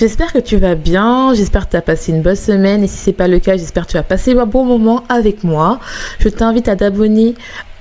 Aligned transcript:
J'espère 0.00 0.32
que 0.32 0.38
tu 0.38 0.56
vas 0.56 0.76
bien, 0.76 1.34
j'espère 1.34 1.66
que 1.66 1.72
tu 1.72 1.76
as 1.76 1.82
passé 1.82 2.10
une 2.10 2.22
bonne 2.22 2.34
semaine 2.34 2.82
et 2.82 2.86
si 2.86 2.96
c'est 2.96 3.12
pas 3.12 3.28
le 3.28 3.38
cas, 3.38 3.58
j'espère 3.58 3.86
que 3.86 3.90
tu 3.90 3.96
as 3.98 4.02
passé 4.02 4.32
un 4.32 4.46
bon 4.46 4.64
moment 4.64 5.04
avec 5.10 5.44
moi. 5.44 5.78
Je 6.20 6.30
t'invite 6.30 6.68
à 6.68 6.76
t'abonner 6.76 7.34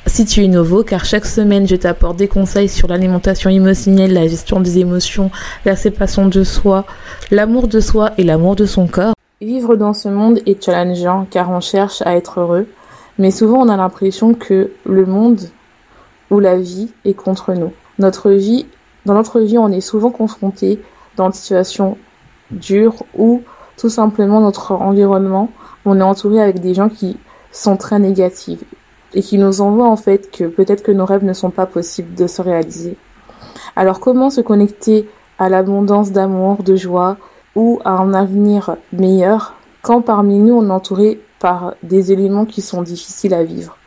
si 0.06 0.26
tu 0.26 0.44
es 0.44 0.50
nouveau 0.50 0.84
car 0.84 1.06
chaque 1.06 1.26
semaine 1.26 1.66
je 1.66 1.78
t'apporte 1.78 2.18
des 2.18 2.28
conseils 2.28 2.68
sur 2.68 2.90
l'alimentation 2.90 3.50
émotionnelle, 3.50 4.12
la 4.12 4.28
gestion 4.28 4.60
des 4.60 4.80
émotions, 4.80 5.32
la 5.64 5.78
séparation 5.78 6.28
de 6.28 6.44
soi, 6.44 6.84
l'amour 7.32 7.70
de 7.70 7.80
soi 7.80 8.12
et 8.18 8.26
l'amour 8.26 8.58
de 8.58 8.66
son 8.66 8.88
corps. 8.88 9.14
Vivre 9.40 9.78
dans 9.78 9.94
ce 9.94 10.10
monde 10.10 10.42
est 10.46 10.62
challengeant 10.62 11.26
car 11.32 11.50
on 11.50 11.62
cherche 11.62 12.02
à 12.02 12.18
être 12.18 12.42
heureux, 12.42 12.68
mais 13.18 13.32
souvent 13.32 13.60
on 13.60 13.70
a 13.70 13.78
l'impression 13.78 14.34
que 14.34 14.72
le 14.86 15.06
monde 15.06 15.40
ou 16.32 16.42
la 16.42 16.58
vie 16.58 16.90
est 17.06 17.14
contre 17.14 17.54
nous. 17.54 17.72
Notre 17.98 18.32
vie, 18.32 18.66
dans 19.06 19.14
notre 19.14 19.40
vie, 19.40 19.58
on 19.58 19.72
est 19.72 19.80
souvent 19.80 20.12
confronté 20.12 20.82
dans 21.16 21.30
des 21.30 21.38
situations 21.38 21.98
dur 22.52 23.04
ou 23.18 23.42
tout 23.78 23.90
simplement 23.90 24.42
notre 24.42 24.74
environnement, 24.74 25.50
on 25.86 26.00
est 26.00 26.04
entouré 26.04 26.42
avec 26.42 26.60
des 26.60 26.74
gens 26.74 26.90
qui 26.90 27.18
sont 27.52 27.78
très 27.78 28.00
négatifs 28.00 28.64
et 29.14 29.22
qui 29.22 29.38
nous 29.38 29.62
envoient 29.62 29.90
en 29.90 29.96
fait 29.96 30.30
que 30.32 30.46
peut-être 30.46 30.84
que 30.84 30.92
nos 30.92 31.06
rêves 31.06 31.24
ne 31.24 31.34
sont 31.34 31.50
pas 31.50 31.66
possibles 31.66 32.14
de 32.16 32.28
se 32.28 32.42
réaliser. 32.42 32.98
Alors 33.76 34.00
comment 34.00 34.30
se 34.30 34.42
connecter 34.42 35.10
à 35.38 35.50
l'abondance 35.50 36.12
d'amour, 36.12 36.64
de 36.64 36.76
joie 36.76 37.18
ou 37.56 37.80
à 37.86 37.92
un 37.92 38.14
avenir 38.14 38.76
meilleur 38.92 39.56
quand 39.82 40.02
parmi 40.02 40.38
nous 40.40 40.56
on 40.56 40.68
est 40.68 40.72
entouré 40.72 41.22
par 41.40 41.76
des 41.82 42.12
éléments 42.12 42.46
qui 42.46 42.62
sont 42.62 42.82
difficiles 42.82 43.34
à 43.34 43.44
vivre? 43.44 43.78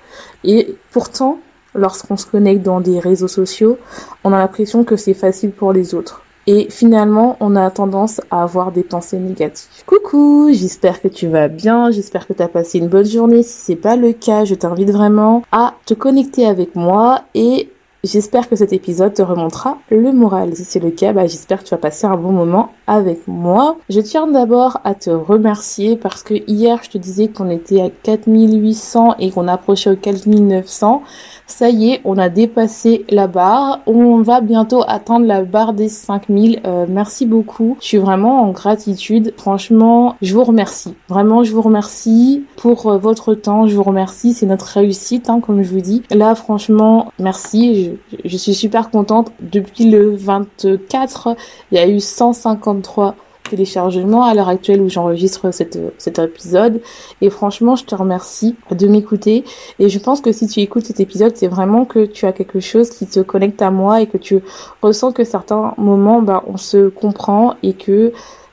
Et 0.45 0.75
pourtant, 0.91 1.39
lorsqu'on 1.75 2.17
se 2.17 2.27
connecte 2.27 2.63
dans 2.63 2.81
des 2.81 2.99
réseaux 2.99 3.29
sociaux, 3.29 3.79
on 4.25 4.33
a 4.33 4.39
l'impression 4.39 4.85
que 4.85 4.97
c'est 4.97 5.15
facile 5.15 5.53
pour 5.53 5.73
les 5.73 5.95
autres. 5.95 6.23
Et 6.47 6.69
finalement, 6.71 7.37
on 7.41 7.55
a 7.57 7.71
tendance 7.71 8.21
à 8.31 8.43
avoir 8.43 8.73
des 8.73 8.83
pensées 8.83 9.19
négatives. 9.19 9.69
Coucou, 9.87 10.51
j'espère 10.53 11.01
que 11.01 11.09
tu 11.09 11.29
vas 11.29 11.49
bien, 11.49 11.91
j'espère 11.91 12.27
que 12.27 12.33
tu 12.33 12.43
as 12.43 12.49
passé 12.49 12.79
une 12.79 12.89
bonne 12.89 13.07
journée. 13.07 13.43
Si 13.43 13.61
c'est 13.61 13.77
pas 13.77 13.97
le 13.97 14.13
cas, 14.13 14.45
je 14.45 14.55
t'invite 14.55 14.91
vraiment 14.91 15.43
à 15.53 15.75
te 15.87 15.95
connecter 15.95 16.47
avec 16.47 16.75
moi 16.75 17.23
et 17.35 17.69
J'espère 18.05 18.49
que 18.49 18.57
cet 18.57 18.73
épisode 18.73 19.15
te 19.15 19.23
remontera 19.23 19.79
le 19.89 20.11
moral. 20.11 20.57
Si 20.57 20.65
c'est 20.65 20.81
le 20.81 20.91
cas, 20.91 21.13
bah, 21.13 21.29
j'espère 21.29 21.61
que 21.61 21.69
tu 21.69 21.71
vas 21.71 21.81
passer 21.81 22.05
un 22.05 22.17
bon 22.17 22.33
moment 22.33 22.71
avec 22.89 23.29
moi. 23.29 23.77
Je 23.89 24.01
tiens 24.01 24.27
d'abord 24.27 24.81
à 24.83 24.97
te 24.97 25.11
remercier 25.11 25.97
parce 25.97 26.25
que 26.25 26.35
hier, 26.49 26.81
je 26.83 26.91
te 26.91 26.99
disais 26.99 27.29
qu'on 27.29 27.49
était 27.49 27.81
à 27.81 27.91
4800 27.91 29.15
et 29.21 29.31
qu'on 29.31 29.47
approchait 29.47 29.91
aux 29.91 29.97
4900. 29.97 31.05
Ça 31.53 31.69
y 31.69 31.91
est, 31.91 32.01
on 32.07 32.17
a 32.17 32.31
dépassé 32.31 33.05
la 33.11 33.27
barre. 33.27 33.81
On 33.85 34.23
va 34.23 34.41
bientôt 34.41 34.83
atteindre 34.89 35.27
la 35.27 35.43
barre 35.43 35.75
des 35.75 35.91
5000. 35.91 36.63
Euh, 36.65 36.87
merci 36.89 37.27
beaucoup. 37.27 37.77
Je 37.79 37.89
suis 37.89 37.99
vraiment 37.99 38.45
en 38.45 38.53
gratitude. 38.53 39.35
Franchement, 39.37 40.17
je 40.23 40.33
vous 40.33 40.45
remercie. 40.45 40.95
Vraiment, 41.11 41.45
je 41.45 41.53
vous 41.53 41.61
remercie 41.61 42.43
pour 42.57 42.87
euh, 42.87 42.97
votre 42.97 43.35
temps. 43.35 43.67
Je 43.67 43.77
vous 43.77 43.83
remercie. 43.83 44.33
C'est 44.33 44.47
notre 44.47 44.65
réussite, 44.65 45.29
hein, 45.29 45.41
comme 45.41 45.63
je 45.63 45.71
vous 45.71 45.83
dis. 45.83 46.03
Là, 46.11 46.35
franchement, 46.35 47.13
merci. 47.19 47.99
Je, 48.11 48.17
je 48.25 48.37
suis 48.39 48.55
super 48.55 48.89
contente. 48.91 49.31
Depuis 49.43 49.91
le 49.91 50.17
24, 50.17 51.37
il 51.71 51.77
y 51.77 51.79
a 51.79 51.87
eu 51.87 52.01
153 52.01 53.15
téléchargement 53.53 54.25
à 54.25 54.33
l'heure 54.33 54.49
actuelle 54.49 54.81
où 54.81 54.89
j'enregistre 54.89 55.51
cet 55.53 56.19
épisode. 56.19 56.81
Et 57.21 57.29
franchement, 57.29 57.77
je 57.77 57.85
te 57.85 57.95
remercie 57.95 58.57
de 58.71 58.87
m'écouter. 58.87 59.45
Et 59.79 59.91
je 59.91 59.99
pense 59.99 60.23
que 60.23 60.33
si 60.33 60.47
tu 60.47 60.61
écoutes 60.61 60.87
cet 60.87 61.01
épisode, 61.01 61.37
c'est 61.37 61.49
vraiment 61.49 61.85
que 61.85 62.07
tu 62.07 62.25
as 62.25 62.33
quelque 62.33 62.61
chose 62.61 62.89
qui 62.89 63.07
te 63.07 63.21
connecte 63.21 63.61
à 63.61 63.71
moi 63.71 64.01
et 64.01 64.07
que 64.07 64.17
tu 64.17 64.41
ressens 64.81 65.13
que 65.13 65.25
certains 65.25 65.75
moments, 65.77 66.23
bah, 66.23 66.43
on 66.47 66.57
se 66.57 66.89
comprend 66.89 67.57
et 67.63 67.75
que 67.75 68.13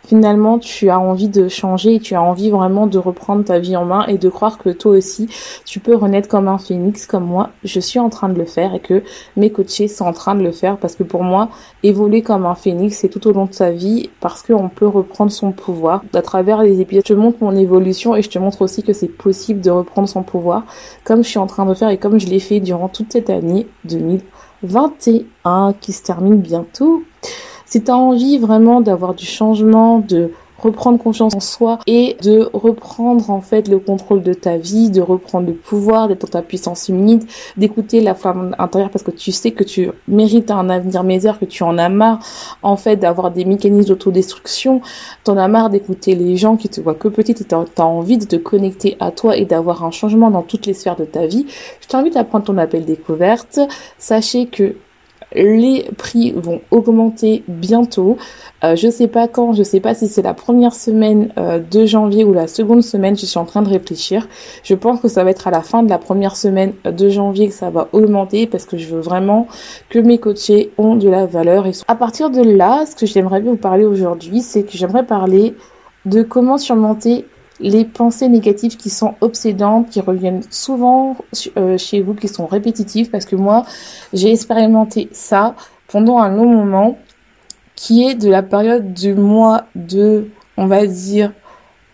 finalement 0.10 0.58
tu 0.58 0.90
as 0.90 1.00
envie 1.00 1.30
de 1.30 1.48
changer 1.48 1.96
et 1.96 2.00
tu 2.00 2.16
as 2.16 2.22
envie 2.22 2.50
vraiment 2.50 2.88
de 2.88 2.98
reprendre 2.98 3.44
ta 3.44 3.60
vie 3.60 3.78
en 3.78 3.86
main 3.86 4.08
et 4.08 4.18
de 4.18 4.28
croire 4.28 4.58
que 4.58 4.72
toi 4.72 4.94
aussi 4.94 5.30
tu 5.66 5.80
peux 5.80 5.96
renaître 5.96 6.28
comme 6.28 6.48
un 6.48 6.58
phénix 6.58 7.06
comme 7.06 7.26
moi 7.26 7.52
je 7.64 7.80
suis 7.80 8.00
en 8.00 8.10
train 8.10 8.28
de 8.28 8.40
le 8.40 8.46
faire 8.46 8.74
et 8.74 8.80
que 8.80 9.04
mes 9.38 9.52
coachés 9.52 9.88
sont 9.88 10.06
en 10.06 10.12
train 10.12 10.34
de 10.34 10.42
le 10.42 10.52
faire 10.52 10.78
parce 10.78 10.96
que 10.96 11.04
pour 11.04 11.24
moi 11.24 11.50
évoluer 11.84 12.24
comme 12.24 12.48
un 12.48 12.56
phénix 12.56 12.98
c'est 12.98 13.10
tout 13.10 13.28
au 13.28 13.34
long 13.34 13.46
de 13.46 13.54
sa 13.54 13.70
vie 13.70 14.10
parce 14.20 14.42
qu'on 14.42 14.68
peut 14.68 14.88
reprendre 14.88 15.32
son 15.32 15.52
pouvoir. 15.52 16.02
À 16.16 16.24
travers 16.24 16.64
les 16.64 16.82
épisodes 16.82 17.04
je 17.06 17.14
te 17.14 17.20
montre 17.20 17.38
mon 17.42 17.56
évolution 17.56 18.16
et 18.16 18.24
je 18.24 18.32
te 18.32 18.40
montre 18.40 18.64
aussi 18.64 18.82
que 18.82 18.94
c'est 18.94 19.10
possible 19.10 19.62
de 19.62 19.70
reprendre 19.70 20.10
son 20.10 20.24
pouvoir 20.24 20.64
comme 21.04 21.24
je 21.24 21.30
suis 21.30 21.38
en 21.38 21.46
train 21.46 21.68
de 21.68 21.76
faire 21.76 21.90
et 21.90 21.98
comme 21.98 22.20
je 22.20 22.26
l'ai 22.26 22.40
fait 22.40 22.60
durant 22.60 22.90
toute 22.90 23.12
cette 23.12 23.30
année 23.30 23.68
2021 23.84 25.74
qui 25.80 25.94
se 25.94 26.02
termine 26.02 26.38
bientôt 26.38 27.04
si 27.70 27.84
tu 27.84 27.92
as 27.92 27.96
envie 27.96 28.40
vraiment 28.40 28.82
d'avoir 28.82 29.14
du 29.14 29.26
changement, 29.26 30.00
de 30.00 30.32
reprendre 30.58 31.00
confiance 31.00 31.36
en 31.36 31.40
soi 31.40 31.80
et 31.88 32.18
de 32.22 32.50
reprendre 32.52 33.30
en 33.30 33.42
fait 33.42 33.68
le 33.68 33.80
contrôle 33.80 34.24
de 34.24 34.34
ta 34.34 34.58
vie, 34.58 34.90
de 34.90 35.02
reprendre 35.02 35.48
le 35.48 35.54
pouvoir, 35.54 36.08
d'être 36.08 36.22
dans 36.22 36.28
ta 36.28 36.42
puissance 36.42 36.90
humide, 36.90 37.24
d'écouter 37.58 38.02
la 38.02 38.16
femme 38.16 38.56
intérieure 38.60 38.90
parce 38.90 39.04
que 39.04 39.12
tu 39.12 39.32
sais 39.32 39.52
que 39.52 39.64
tu 39.64 39.90
mérites 40.08 40.52
un 40.52 40.70
avenir 40.70 41.04
meilleur, 41.04 41.40
que 41.40 41.46
tu 41.46 41.64
en 41.64 41.78
as 41.78 41.90
marre 41.90 42.20
en 42.62 42.76
fait 42.76 42.98
d'avoir 42.98 43.32
des 43.32 43.46
mécanismes 43.46 43.90
d'autodestruction, 43.90 44.82
t'en 45.24 45.38
as 45.38 45.48
marre 45.48 45.70
d'écouter 45.70 46.16
les 46.16 46.38
gens 46.38 46.58
qui 46.58 46.70
te 46.70 46.82
voient 46.82 46.96
que 46.96 47.08
petite 47.08 47.42
et 47.42 47.46
t'as 47.46 47.64
as 47.78 47.86
envie 47.86 48.18
de 48.18 48.26
te 48.26 48.36
connecter 48.36 48.98
à 49.00 49.12
toi 49.12 49.38
et 49.38 49.46
d'avoir 49.46 49.84
un 49.84 49.92
changement 49.92 50.32
dans 50.32 50.44
toutes 50.44 50.66
les 50.66 50.74
sphères 50.74 50.98
de 50.98 51.06
ta 51.06 51.28
vie. 51.28 51.46
Je 51.82 51.88
t'invite 51.88 52.18
à 52.18 52.24
prendre 52.24 52.46
ton 52.46 52.58
appel 52.58 52.84
découverte. 52.84 53.60
Sachez 53.98 54.48
que 54.48 54.76
les 55.34 55.88
prix 55.98 56.32
vont 56.32 56.62
augmenter 56.72 57.44
bientôt. 57.48 58.18
Euh, 58.64 58.76
je 58.76 58.90
sais 58.90 59.08
pas 59.08 59.28
quand, 59.28 59.54
je 59.54 59.64
sais 59.64 59.80
pas 59.80 59.94
si 59.94 60.08
c'est 60.08 60.22
la 60.22 60.34
première 60.34 60.74
semaine 60.74 61.32
euh, 61.38 61.60
de 61.60 61.86
janvier 61.86 62.24
ou 62.24 62.34
la 62.34 62.48
seconde 62.48 62.84
semaine, 62.84 63.18
je 63.18 63.26
suis 63.26 63.38
en 63.38 63.46
train 63.46 63.62
de 63.62 63.70
réfléchir. 63.70 64.28
Je 64.64 64.76
pense 64.76 65.00
que 65.00 65.08
ça 65.08 65.24
va 65.24 65.32
être 65.32 65.48
à 65.48 65.52
la 65.52 65.62
fin 65.62 65.84
de 65.84 65.90
la 65.90 65.98
première 65.98 66.36
semaine 66.36 66.74
de 66.84 67.10
janvier 67.10 67.48
que 67.48 67.54
ça 67.54 67.70
va 67.70 67.88
augmenter 67.94 68.48
parce 68.48 68.66
que 68.66 68.78
je 68.78 68.88
veux 68.88 69.02
vraiment 69.02 69.48
que 69.90 70.00
mes 70.00 70.18
coachés 70.18 70.72
ont 70.78 70.96
de 70.96 71.10
la 71.10 71.26
valeur. 71.26 71.68
Et 71.68 71.72
à 71.88 71.96
partir 71.96 72.30
de 72.30 72.42
là, 72.42 72.86
ce 72.86 72.96
que 72.96 73.06
j'aimerais 73.06 73.42
vous 73.42 73.56
parler 73.56 73.86
aujourd'hui, 73.86 74.42
c'est 74.42 74.64
que 74.64 74.74
j'aimerais 74.74 75.06
parler 75.06 75.56
de 76.06 76.24
comment 76.24 76.58
surmonter 76.58 77.26
les 77.60 77.86
pensées 77.86 78.30
négatives 78.30 78.78
qui 78.78 78.90
sont 78.90 79.16
obsédantes, 79.22 79.90
qui 79.90 80.02
reviennent 80.02 80.44
souvent 80.50 81.18
euh, 81.58 81.78
chez 81.78 82.02
vous, 82.02 82.14
qui 82.14 82.28
sont 82.28 82.48
répétitives, 82.48 83.10
parce 83.10 83.26
que 83.26 83.36
moi, 83.36 83.66
j'ai 84.14 84.32
expérimenté 84.32 85.10
ça 85.12 85.56
pendant 85.88 86.20
un 86.20 86.30
long 86.30 86.48
moment, 86.48 86.98
qui 87.76 88.08
est 88.08 88.16
de 88.16 88.30
la 88.30 88.44
période 88.44 88.94
du 88.94 89.14
mois 89.14 89.64
de, 89.76 90.28
on 90.58 90.68
va 90.68 90.86
dire, 90.86 91.34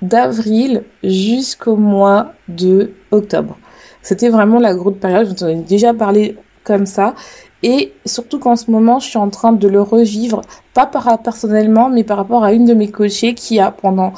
d'avril 0.01 0.83
jusqu'au 1.03 1.75
mois 1.75 2.33
de 2.47 2.93
octobre. 3.11 3.57
C'était 4.01 4.29
vraiment 4.29 4.59
la 4.59 4.75
grosse 4.75 4.97
période, 4.99 5.35
j'en 5.37 5.47
ai 5.47 5.55
déjà 5.55 5.93
parlé 5.93 6.37
comme 6.63 6.85
ça. 6.85 7.15
Et 7.63 7.93
surtout 8.05 8.37
qu'en 8.37 8.55
ce 8.55 8.69
moment, 8.69 8.99
je 8.99 9.07
suis 9.07 9.17
en 9.17 9.29
train 9.29 9.51
de 9.51 9.67
le 9.67 9.81
revivre, 9.81 10.41
pas 10.73 10.85
par 10.85 11.21
personnellement, 11.23 11.89
mais 11.89 12.03
par 12.03 12.17
rapport 12.17 12.43
à 12.43 12.53
une 12.53 12.65
de 12.65 12.73
mes 12.73 12.91
coachées 12.91 13.33
qui 13.33 13.59
a 13.59 13.71
pendant 13.71 14.13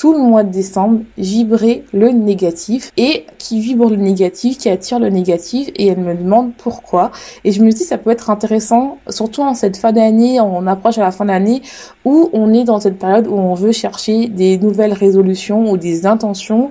tout 0.00 0.14
le 0.14 0.18
mois 0.18 0.44
de 0.44 0.50
décembre 0.50 1.02
vibrer 1.18 1.84
le 1.92 2.08
négatif 2.08 2.90
et 2.96 3.26
qui 3.36 3.60
vibre 3.60 3.90
le 3.90 3.96
négatif, 3.96 4.56
qui 4.56 4.70
attire 4.70 4.98
le 4.98 5.10
négatif 5.10 5.68
et 5.76 5.88
elle 5.88 5.98
me 5.98 6.14
demande 6.14 6.54
pourquoi. 6.56 7.10
Et 7.44 7.52
je 7.52 7.62
me 7.62 7.70
dis 7.70 7.84
ça 7.84 7.98
peut 7.98 8.08
être 8.08 8.30
intéressant, 8.30 8.96
surtout 9.10 9.42
en 9.42 9.52
cette 9.52 9.76
fin 9.76 9.92
d'année, 9.92 10.40
on 10.40 10.66
approche 10.66 10.96
à 10.96 11.02
la 11.02 11.10
fin 11.10 11.26
d'année 11.26 11.60
où 12.06 12.30
on 12.32 12.54
est 12.54 12.64
dans 12.64 12.80
cette 12.80 12.98
période 12.98 13.26
où 13.26 13.34
on 13.34 13.52
veut 13.52 13.72
chercher 13.72 14.28
des 14.28 14.56
nouvelles 14.56 14.94
résolutions 14.94 15.70
ou 15.70 15.76
des 15.76 16.06
intentions 16.06 16.70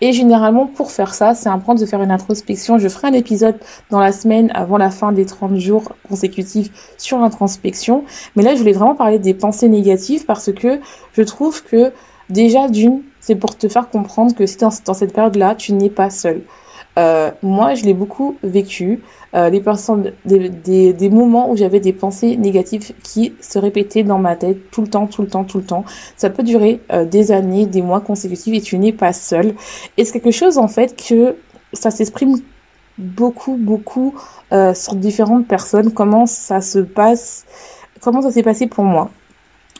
Et 0.00 0.14
généralement, 0.14 0.66
pour 0.66 0.90
faire 0.90 1.12
ça, 1.12 1.34
c'est 1.34 1.50
important 1.50 1.74
de 1.74 1.84
faire 1.84 2.00
une 2.00 2.10
introspection. 2.10 2.78
Je 2.78 2.88
ferai 2.88 3.08
un 3.08 3.12
épisode 3.12 3.56
dans 3.90 4.00
la 4.00 4.12
semaine 4.12 4.50
avant 4.54 4.78
la 4.78 4.90
fin 4.90 5.12
des 5.12 5.26
30 5.26 5.56
jours 5.56 5.92
consécutifs 6.08 6.70
sur 6.96 7.18
l'introspection. 7.18 8.04
Mais 8.36 8.42
là, 8.42 8.54
je 8.54 8.60
voulais 8.60 8.72
vraiment 8.72 8.94
parler 8.94 9.18
des 9.18 9.34
pensées 9.34 9.68
négatives 9.68 10.24
parce 10.24 10.50
que 10.50 10.80
je 11.12 11.22
trouve 11.22 11.62
que 11.62 11.92
déjà, 12.30 12.68
d'une, 12.68 13.02
c'est 13.20 13.36
pour 13.36 13.56
te 13.56 13.68
faire 13.68 13.88
comprendre 13.88 14.34
que 14.34 14.46
si 14.46 14.56
dans, 14.58 14.70
cette 14.70 15.12
période-là, 15.12 15.54
tu 15.54 15.72
n'es 15.72 15.90
pas 15.90 16.10
seul. 16.10 16.42
Euh, 16.98 17.30
moi, 17.42 17.74
je 17.74 17.84
l'ai 17.84 17.94
beaucoup 17.94 18.36
vécu. 18.42 19.02
Euh, 19.34 19.48
les 19.48 19.60
personnes, 19.60 20.12
des, 20.24 20.48
des, 20.48 20.92
des 20.92 21.08
moments 21.08 21.50
où 21.50 21.56
j'avais 21.56 21.78
des 21.78 21.92
pensées 21.92 22.36
négatives 22.36 22.92
qui 23.04 23.32
se 23.40 23.60
répétaient 23.60 24.02
dans 24.02 24.18
ma 24.18 24.34
tête 24.34 24.70
tout 24.72 24.82
le 24.82 24.88
temps, 24.88 25.06
tout 25.06 25.22
le 25.22 25.28
temps, 25.28 25.44
tout 25.44 25.58
le 25.58 25.64
temps. 25.64 25.84
Ça 26.16 26.30
peut 26.30 26.42
durer 26.42 26.80
euh, 26.92 27.04
des 27.04 27.30
années, 27.30 27.66
des 27.66 27.80
mois 27.80 28.00
consécutifs 28.00 28.54
et 28.54 28.60
tu 28.60 28.76
n'es 28.78 28.92
pas 28.92 29.12
seul. 29.12 29.54
Et 29.96 30.04
c'est 30.04 30.18
quelque 30.18 30.32
chose 30.32 30.58
en 30.58 30.66
fait 30.66 30.96
que 30.96 31.36
ça 31.72 31.92
s'exprime 31.92 32.38
beaucoup, 32.98 33.56
beaucoup 33.56 34.14
euh, 34.52 34.74
sur 34.74 34.96
différentes 34.96 35.46
personnes. 35.46 35.92
Comment 35.92 36.26
ça 36.26 36.60
se 36.60 36.80
passe, 36.80 37.46
comment 38.00 38.22
ça 38.22 38.32
s'est 38.32 38.42
passé 38.42 38.66
pour 38.66 38.84
moi. 38.84 39.10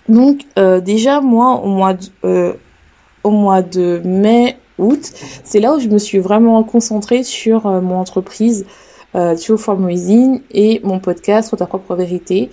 Donc 0.08 0.42
euh, 0.58 0.80
déjà 0.80 1.20
moi 1.20 1.60
au 1.62 1.68
mois 1.68 1.94
de, 1.94 2.06
euh, 2.24 2.52
au 3.22 3.30
mois 3.30 3.62
de 3.62 4.00
mai 4.04 4.56
août, 4.78 5.12
c'est 5.44 5.60
là 5.60 5.74
où 5.74 5.78
je 5.78 5.88
me 5.88 5.98
suis 5.98 6.18
vraiment 6.18 6.62
concentrée 6.64 7.22
sur 7.22 7.66
euh, 7.66 7.80
mon 7.80 7.96
entreprise 7.96 8.66
euh, 9.14 9.36
Fundraising 9.36 10.40
et 10.52 10.80
mon 10.84 10.98
podcast 10.98 11.48
sur 11.48 11.58
ta 11.58 11.66
propre 11.66 11.94
vérité. 11.94 12.50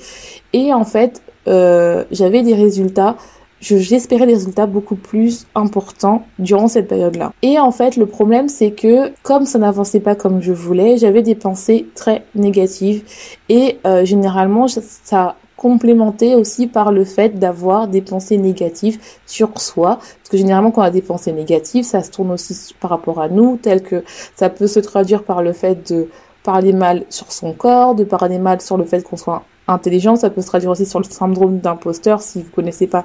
Et 0.54 0.74
en 0.74 0.84
fait, 0.84 1.22
euh, 1.48 2.04
j'avais 2.12 2.44
des 2.44 2.56
résultats. 2.56 3.16
J'espérais 3.60 4.28
des 4.28 4.34
résultats 4.34 4.68
beaucoup 4.68 4.96
plus 4.96 5.48
importants 5.56 6.28
durant 6.38 6.68
cette 6.68 6.88
période-là. 6.88 7.34
Et 7.42 7.58
en 7.58 7.72
fait, 7.72 7.98
le 7.98 8.06
problème, 8.06 8.50
c'est 8.50 8.72
que 8.72 9.12
comme 9.24 9.46
ça 9.46 9.58
n'avançait 9.58 10.00
pas 10.00 10.14
comme 10.14 10.42
je 10.44 10.52
voulais, 10.52 10.98
j'avais 10.98 11.24
des 11.24 11.34
pensées 11.34 11.88
très 11.96 12.24
négatives. 12.36 13.04
Et 13.50 13.80
euh, 13.88 14.06
généralement, 14.06 14.68
ça 14.68 15.38
complémenté 15.57 16.36
aussi 16.36 16.68
par 16.68 16.92
le 16.92 17.04
fait 17.04 17.39
d'avoir 17.39 17.88
des 17.88 18.01
pensées 18.01 18.38
négatives 18.38 19.00
sur 19.25 19.59
soi. 19.59 19.98
Parce 19.98 20.30
que 20.31 20.38
généralement, 20.38 20.71
quand 20.71 20.81
on 20.81 20.86
a 20.86 20.92
des 20.92 21.01
pensées 21.01 21.33
négatives, 21.33 21.83
ça 21.83 22.04
se 22.04 22.12
tourne 22.12 22.31
aussi 22.31 22.74
par 22.80 22.92
rapport 22.92 23.19
à 23.19 23.27
nous, 23.27 23.57
tel 23.57 23.81
que 23.81 24.04
ça 24.36 24.50
peut 24.50 24.68
se 24.68 24.80
traduire 24.80 25.24
par 25.24 25.42
le 25.42 25.51
fait 25.51 25.92
de 25.92 26.07
parler 26.48 26.72
mal 26.72 27.04
sur 27.10 27.30
son 27.34 27.52
corps, 27.52 27.94
de 27.94 28.06
parler 28.06 28.40
mal 28.40 28.62
sur 28.62 28.78
le 28.78 28.86
fait 28.86 29.04
qu'on 29.04 29.18
soit 29.18 29.44
intelligent, 29.68 30.16
ça 30.16 30.30
peut 30.30 30.42
se 30.42 30.48
traduire 30.48 30.72
aussi 30.72 30.86
sur 30.86 31.00
le 31.00 31.04
syndrome 31.04 31.60
d'imposteur, 31.60 32.22
si 32.22 32.42
vous 32.42 32.50
connaissez 32.52 32.88
pas, 32.88 33.04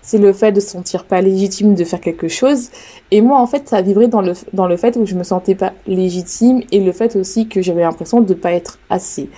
c'est 0.00 0.18
le 0.18 0.32
fait 0.32 0.52
de 0.52 0.60
se 0.60 0.68
sentir 0.68 1.02
pas 1.02 1.20
légitime 1.20 1.74
de 1.74 1.82
faire 1.82 2.00
quelque 2.00 2.28
chose. 2.28 2.70
Et 3.10 3.20
moi, 3.20 3.40
en 3.40 3.48
fait, 3.48 3.68
ça 3.68 3.82
vibré 3.82 4.06
dans 4.06 4.22
le, 4.22 4.34
dans 4.52 4.68
le 4.68 4.76
fait 4.76 4.96
où 4.96 5.06
je 5.06 5.16
me 5.16 5.24
sentais 5.24 5.56
pas 5.56 5.72
légitime 5.88 6.62
et 6.70 6.78
le 6.78 6.92
fait 6.92 7.16
aussi 7.16 7.48
que 7.48 7.62
j'avais 7.62 7.82
l'impression 7.82 8.20
de 8.20 8.32
pas 8.32 8.52
être 8.52 8.78
assez. 8.90 9.28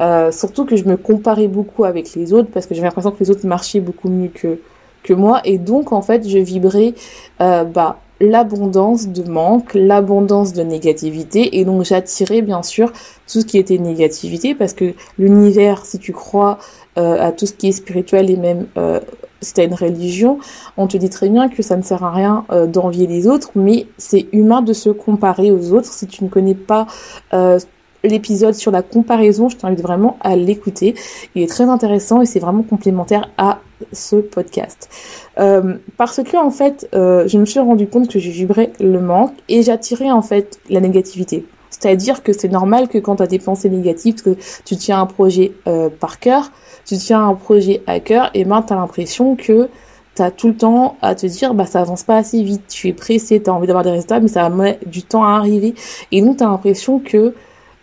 Euh, 0.00 0.30
surtout 0.30 0.66
que 0.66 0.76
je 0.76 0.84
me 0.84 0.98
comparais 0.98 1.48
beaucoup 1.48 1.84
avec 1.84 2.14
les 2.14 2.34
autres 2.34 2.50
parce 2.52 2.66
que 2.66 2.74
j'avais 2.74 2.88
l'impression 2.88 3.10
que 3.10 3.20
les 3.20 3.30
autres 3.30 3.46
marchaient 3.46 3.80
beaucoup 3.80 4.10
mieux 4.10 4.28
que, 4.28 4.60
que 5.02 5.14
moi 5.14 5.40
et 5.46 5.56
donc, 5.56 5.92
en 5.92 6.02
fait, 6.02 6.28
je 6.28 6.36
vibrais, 6.36 6.92
euh, 7.40 7.64
bah, 7.64 8.00
l'abondance 8.20 9.08
de 9.08 9.22
manque, 9.28 9.74
l'abondance 9.74 10.52
de 10.52 10.62
négativité 10.62 11.58
et 11.58 11.64
donc 11.64 11.84
j'attirais 11.84 12.42
bien 12.42 12.62
sûr 12.62 12.92
tout 13.30 13.40
ce 13.40 13.44
qui 13.44 13.58
était 13.58 13.78
négativité 13.78 14.54
parce 14.54 14.72
que 14.72 14.94
l'univers, 15.18 15.84
si 15.86 15.98
tu 15.98 16.12
crois 16.12 16.58
euh, 16.98 17.20
à 17.20 17.32
tout 17.32 17.46
ce 17.46 17.52
qui 17.52 17.68
est 17.68 17.72
spirituel 17.72 18.30
et 18.30 18.36
même 18.36 18.66
euh, 18.76 19.00
si 19.40 19.54
tu 19.54 19.60
as 19.60 19.64
une 19.64 19.74
religion, 19.74 20.38
on 20.76 20.86
te 20.86 20.96
dit 20.96 21.10
très 21.10 21.28
bien 21.28 21.48
que 21.48 21.62
ça 21.62 21.76
ne 21.76 21.82
sert 21.82 22.02
à 22.02 22.10
rien 22.10 22.44
euh, 22.50 22.66
d'envier 22.66 23.06
les 23.06 23.26
autres, 23.26 23.50
mais 23.54 23.86
c'est 23.96 24.26
humain 24.32 24.62
de 24.62 24.72
se 24.72 24.90
comparer 24.90 25.50
aux 25.50 25.72
autres. 25.72 25.92
Si 25.92 26.06
tu 26.06 26.24
ne 26.24 26.28
connais 26.28 26.54
pas 26.54 26.86
euh, 27.32 27.58
l'épisode 28.04 28.54
sur 28.54 28.70
la 28.70 28.82
comparaison, 28.82 29.48
je 29.48 29.56
t'invite 29.56 29.80
vraiment 29.80 30.16
à 30.20 30.36
l'écouter. 30.36 30.94
Il 31.34 31.42
est 31.42 31.48
très 31.48 31.64
intéressant 31.64 32.22
et 32.22 32.26
c'est 32.26 32.40
vraiment 32.40 32.62
complémentaire 32.62 33.30
à 33.38 33.60
ce 33.92 34.16
podcast. 34.16 34.88
Euh, 35.38 35.74
parce 35.96 36.22
que 36.22 36.36
en 36.36 36.50
fait, 36.50 36.88
euh, 36.94 37.26
je 37.28 37.38
me 37.38 37.44
suis 37.44 37.60
rendu 37.60 37.86
compte 37.86 38.08
que 38.08 38.18
je 38.18 38.30
vibrais 38.30 38.72
le 38.80 39.00
manque 39.00 39.32
et 39.48 39.62
j'attirais 39.62 40.10
en 40.10 40.22
fait 40.22 40.58
la 40.68 40.80
négativité. 40.80 41.44
C'est-à-dire 41.70 42.22
que 42.22 42.32
c'est 42.32 42.48
normal 42.48 42.88
que 42.88 42.98
quand 42.98 43.16
tu 43.16 43.22
as 43.22 43.26
des 43.26 43.38
pensées 43.38 43.68
négatives, 43.68 44.22
que 44.22 44.36
tu 44.64 44.76
tiens 44.76 45.00
un 45.00 45.06
projet 45.06 45.52
euh, 45.66 45.88
par 45.88 46.18
cœur, 46.18 46.50
tu 46.84 46.96
tiens 46.96 47.28
un 47.28 47.34
projet 47.34 47.82
à 47.86 48.00
cœur, 48.00 48.30
et 48.34 48.44
ben 48.44 48.62
tu 48.62 48.72
as 48.72 48.76
l'impression 48.76 49.36
que 49.36 49.68
tu 50.16 50.22
as 50.22 50.30
tout 50.30 50.48
le 50.48 50.56
temps 50.56 50.96
à 51.02 51.14
te 51.14 51.26
dire 51.26 51.54
bah 51.54 51.66
ça 51.66 51.80
avance 51.80 52.02
pas 52.02 52.16
assez 52.16 52.42
vite, 52.42 52.62
tu 52.68 52.88
es 52.88 52.92
pressé, 52.92 53.42
tu 53.42 53.50
as 53.50 53.52
envie 53.52 53.66
d'avoir 53.66 53.84
des 53.84 53.90
résultats, 53.90 54.18
mais 54.18 54.28
ça 54.28 54.48
met 54.48 54.80
du 54.86 55.02
temps 55.02 55.24
à 55.24 55.36
arriver. 55.36 55.74
Et 56.10 56.22
donc 56.22 56.38
tu 56.38 56.42
as 56.42 56.46
l'impression 56.46 56.98
que 56.98 57.34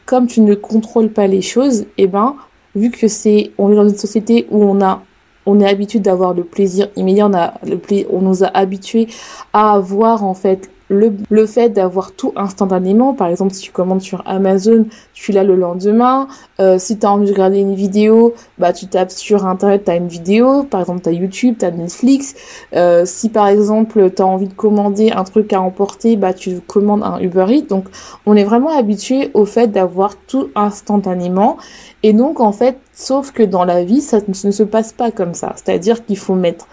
comme 0.05 0.27
tu 0.27 0.41
ne 0.41 0.55
contrôles 0.55 1.09
pas 1.09 1.27
les 1.27 1.41
choses, 1.41 1.81
et 1.81 2.03
eh 2.03 2.07
ben 2.07 2.35
vu 2.75 2.91
que 2.91 3.07
c'est 3.07 3.51
on 3.57 3.71
est 3.71 3.75
dans 3.75 3.87
une 3.87 3.97
société 3.97 4.47
où 4.51 4.63
on 4.63 4.81
a 4.81 5.03
on 5.45 5.59
est 5.59 5.69
habitué 5.69 5.99
d'avoir 5.99 6.33
le 6.33 6.43
plaisir 6.43 6.89
immédiat, 6.95 7.27
on 7.27 7.33
a 7.33 7.53
le 7.65 7.79
on 8.09 8.21
nous 8.21 8.43
a 8.43 8.47
habitués 8.47 9.07
à 9.53 9.73
avoir 9.73 10.23
en 10.23 10.33
fait 10.33 10.69
le, 10.89 11.13
le 11.29 11.45
fait 11.45 11.69
d'avoir 11.69 12.11
tout 12.11 12.31
instantanément, 12.35 13.13
par 13.13 13.27
exemple 13.27 13.53
si 13.53 13.61
tu 13.61 13.71
commandes 13.71 14.01
sur 14.01 14.21
Amazon, 14.25 14.85
tu 15.13 15.31
l'as 15.31 15.43
le 15.43 15.55
lendemain. 15.55 16.27
Euh, 16.59 16.77
si 16.77 16.97
tu 16.97 17.05
as 17.05 17.11
envie 17.11 17.25
de 17.25 17.31
regarder 17.31 17.59
une 17.59 17.75
vidéo, 17.75 18.33
bah 18.57 18.71
tu 18.71 18.87
tapes 18.87 19.11
sur 19.11 19.45
internet, 19.45 19.85
tu 19.85 19.91
as 19.91 19.95
une 19.95 20.07
vidéo, 20.07 20.63
par 20.63 20.81
exemple 20.81 21.01
tu 21.01 21.09
as 21.09 21.13
YouTube, 21.13 21.55
tu 21.59 21.65
as 21.65 21.71
Netflix. 21.71 22.35
Euh, 22.75 23.03
si 23.05 23.29
par 23.29 23.47
exemple 23.47 24.11
tu 24.15 24.21
as 24.21 24.25
envie 24.25 24.47
de 24.47 24.53
commander 24.53 25.11
un 25.11 25.23
truc 25.23 25.53
à 25.53 25.61
emporter, 25.61 26.17
bah 26.17 26.33
tu 26.33 26.59
commandes 26.61 27.03
un 27.03 27.19
Uber 27.19 27.47
Eats. 27.49 27.67
Donc 27.67 27.85
on 28.25 28.35
est 28.35 28.43
vraiment 28.43 28.77
habitué 28.77 29.31
au 29.33 29.45
fait 29.45 29.67
d'avoir 29.67 30.15
tout 30.15 30.49
instantanément. 30.55 31.57
Et 32.03 32.13
donc 32.13 32.39
en 32.39 32.51
fait, 32.51 32.77
sauf 32.93 33.31
que 33.31 33.41
dans 33.41 33.65
la 33.65 33.83
vie, 33.83 34.01
ça 34.01 34.19
ne 34.27 34.51
se 34.51 34.63
passe 34.63 34.93
pas 34.93 35.09
comme 35.09 35.33
ça. 35.33 35.53
C'est-à-dire 35.55 36.05
qu'il 36.05 36.17
faut 36.17 36.35
mettre 36.35 36.67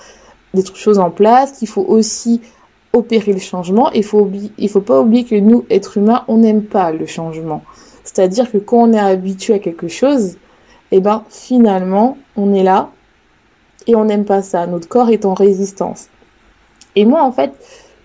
des 0.53 0.63
choses 0.75 0.99
en 0.99 1.11
place, 1.11 1.53
qu'il 1.53 1.69
faut 1.69 1.85
aussi 1.89 2.43
opérer 2.93 3.33
le 3.33 3.39
changement. 3.39 3.91
Il 3.93 4.05
faut 4.05 4.31
il 4.59 4.69
faut 4.69 4.81
pas 4.81 5.01
oublier 5.01 5.25
que 5.25 5.35
nous, 5.35 5.65
êtres 5.71 5.99
humains, 5.99 6.25
on 6.29 6.39
n'aime 6.39 6.65
pas 6.65 6.93
le 6.93 7.07
changement. 7.07 7.63
C'est-à-dire 8.05 8.51
que 8.51 8.59
quand 8.59 8.79
on 8.79 8.93
est 8.93 8.99
habitué 8.99 9.55
à 9.55 9.59
quelque 9.59 9.89
chose, 9.89 10.37
eh 10.91 11.01
ben, 11.01 11.25
finalement, 11.31 12.19
on 12.37 12.53
est 12.53 12.63
là 12.63 12.91
et 13.87 13.95
on 13.95 14.05
n'aime 14.05 14.25
pas 14.25 14.43
ça. 14.43 14.67
Notre 14.67 14.89
corps 14.89 15.11
est 15.11 15.25
en 15.25 15.35
résistance. 15.35 16.09
Et 16.97 17.05
moi, 17.05 17.23
en 17.23 17.33
fait, 17.33 17.53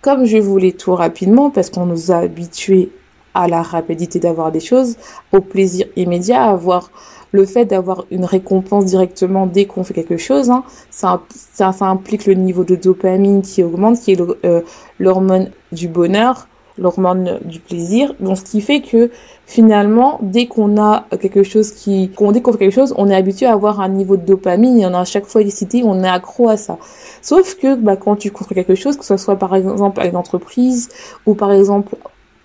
comme 0.02 0.26
je 0.26 0.38
voulais 0.38 0.72
tout 0.72 0.96
rapidement, 0.96 1.50
parce 1.50 1.70
qu'on 1.70 1.86
nous 1.86 2.12
a 2.12 2.18
habitués 2.18 2.92
à 3.34 3.48
la 3.48 3.62
rapidité 3.62 4.20
d'avoir 4.20 4.52
des 4.52 4.60
choses, 4.60 4.96
au 5.32 5.42
plaisir 5.42 5.88
immédiat, 5.96 6.44
à 6.44 6.52
avoir 6.52 6.92
le 7.32 7.46
fait 7.46 7.66
d'avoir 7.66 8.06
une 8.12 8.26
récompense 8.26 8.86
directement 8.86 9.46
dès 9.46 9.66
qu'on 9.66 9.84
fait 9.84 9.94
quelque 9.94 10.18
chose, 10.18 10.50
hein, 10.50 10.64
ça, 10.90 11.22
ça, 11.30 11.72
ça, 11.72 11.86
implique 11.86 12.26
le 12.26 12.34
niveau 12.34 12.64
de 12.64 12.76
dopamine 12.76 13.42
qui 13.42 13.64
augmente, 13.64 14.00
qui 14.00 14.14
est 14.14 14.22
euh, 14.46 14.62
l'hormone 15.00 15.50
du 15.72 15.88
bonheur, 15.88 16.48
l'hormone 16.78 17.40
du 17.44 17.60
plaisir. 17.60 18.14
Donc, 18.20 18.38
ce 18.38 18.44
qui 18.44 18.62
fait 18.62 18.82
que 18.82 19.10
finalement, 19.46 20.20
dès 20.22 20.46
qu'on 20.48 20.80
a 20.82 21.06
quelque 21.20 21.44
chose 21.44 21.72
qui, 21.72 22.10
qu'on 22.10 22.32
dès 22.32 22.42
qu'on 22.42 22.52
fait 22.52 22.60
quelque 22.60 22.76
chose, 22.76 22.94
on 22.98 23.10
est 23.10 23.16
habitué 23.16 23.46
à 23.46 23.54
avoir 23.54 23.82
un 23.82 23.90
niveau 23.90 24.18
de 24.18 24.26
dopamine 24.26 24.78
et 24.80 24.86
on 24.86 24.94
a 24.94 25.00
à 25.00 25.06
chaque 25.06 25.26
fois 25.26 25.42
félicité, 25.42 25.84
on 25.84 26.04
est 26.04 26.10
accro 26.10 26.50
à 26.50 26.58
ça. 26.58 26.78
Sauf 27.22 27.56
que, 27.56 27.76
bah, 27.76 27.96
quand 27.96 28.16
tu 28.16 28.32
construis 28.32 28.56
quelque 28.56 28.76
chose, 28.76 28.98
que 28.98 29.06
ce 29.06 29.18
soit 29.18 29.38
par 29.38 29.56
exemple 29.56 30.00
à 30.02 30.08
une 30.08 30.16
entreprise 30.16 30.90
ou 31.26 31.34
par 31.34 31.52
exemple 31.52 31.96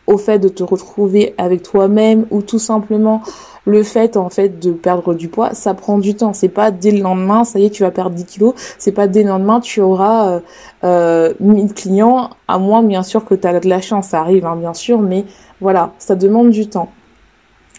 au 0.06 0.18
fait 0.18 0.38
de 0.38 0.48
te 0.48 0.62
retrouver 0.62 1.34
avec 1.38 1.62
toi-même 1.62 2.26
ou 2.30 2.42
tout 2.42 2.58
simplement 2.58 3.22
le 3.64 3.82
fait 3.82 4.16
en 4.16 4.28
fait 4.30 4.58
de 4.58 4.72
perdre 4.72 5.14
du 5.14 5.28
poids, 5.28 5.54
ça 5.54 5.74
prend 5.74 5.98
du 5.98 6.14
temps. 6.14 6.32
C'est 6.32 6.48
pas 6.48 6.70
dès 6.70 6.90
le 6.90 7.00
lendemain, 7.00 7.44
ça 7.44 7.58
y 7.58 7.66
est, 7.66 7.70
tu 7.70 7.82
vas 7.82 7.90
perdre 7.90 8.16
10 8.16 8.24
kilos. 8.24 8.54
C'est 8.78 8.92
pas 8.92 9.06
dès 9.06 9.22
le 9.22 9.28
lendemain, 9.28 9.60
tu 9.60 9.80
auras 9.80 10.28
euh, 10.30 10.40
euh, 10.84 11.34
1000 11.40 11.72
clients, 11.74 12.30
à 12.48 12.58
moins 12.58 12.82
bien 12.82 13.02
sûr 13.02 13.24
que 13.24 13.34
tu 13.34 13.46
as 13.46 13.60
de 13.60 13.68
la 13.68 13.80
chance, 13.80 14.08
ça 14.08 14.20
arrive 14.20 14.46
hein, 14.46 14.56
bien 14.56 14.74
sûr, 14.74 15.00
mais 15.00 15.24
voilà, 15.60 15.92
ça 15.98 16.16
demande 16.16 16.50
du 16.50 16.68
temps. 16.68 16.88